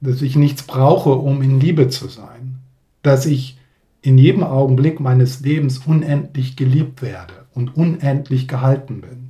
[0.00, 2.58] Dass ich nichts brauche, um in Liebe zu sein.
[3.02, 3.58] Dass ich
[4.02, 9.27] in jedem Augenblick meines Lebens unendlich geliebt werde und unendlich gehalten bin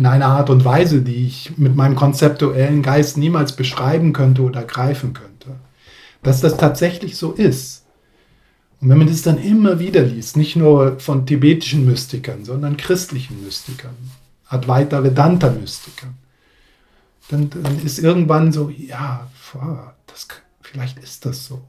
[0.00, 4.64] in einer Art und Weise, die ich mit meinem konzeptuellen Geist niemals beschreiben könnte oder
[4.64, 5.56] greifen könnte.
[6.22, 7.84] Dass das tatsächlich so ist.
[8.80, 13.44] Und wenn man das dann immer wieder liest, nicht nur von tibetischen Mystikern, sondern christlichen
[13.44, 13.94] Mystikern,
[14.46, 16.14] Advaita Vedanta Mystikern,
[17.28, 19.28] dann, dann ist irgendwann so, ja,
[20.06, 20.28] das,
[20.62, 21.60] vielleicht ist das so.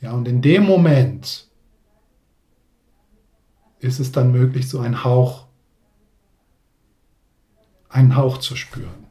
[0.00, 1.47] Ja, und in dem Moment
[3.80, 5.46] ist es dann möglich, so einen Hauch,
[7.88, 9.06] einen Hauch zu spüren.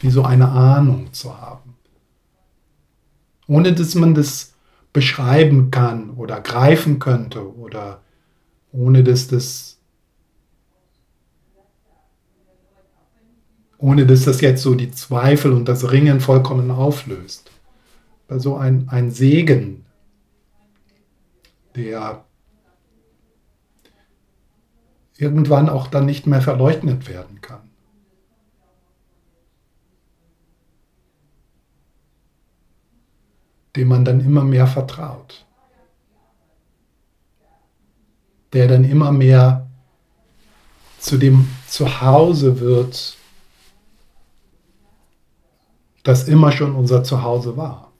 [0.00, 1.76] Wie so eine Ahnung zu haben.
[3.46, 4.54] Ohne dass man das
[4.92, 8.02] beschreiben kann oder greifen könnte oder
[8.72, 9.78] ohne dass das
[13.82, 17.50] ohne dass das jetzt so die Zweifel und das Ringen vollkommen auflöst.
[18.28, 19.81] Also ein, ein Segen,
[21.76, 22.24] der
[25.16, 27.72] irgendwann auch dann nicht mehr verleugnet werden kann.
[33.76, 35.46] dem man dann immer mehr vertraut,
[38.52, 39.66] der dann immer mehr
[40.98, 43.16] zu dem Zuhause wird,
[46.02, 47.91] das immer schon unser Zuhause war.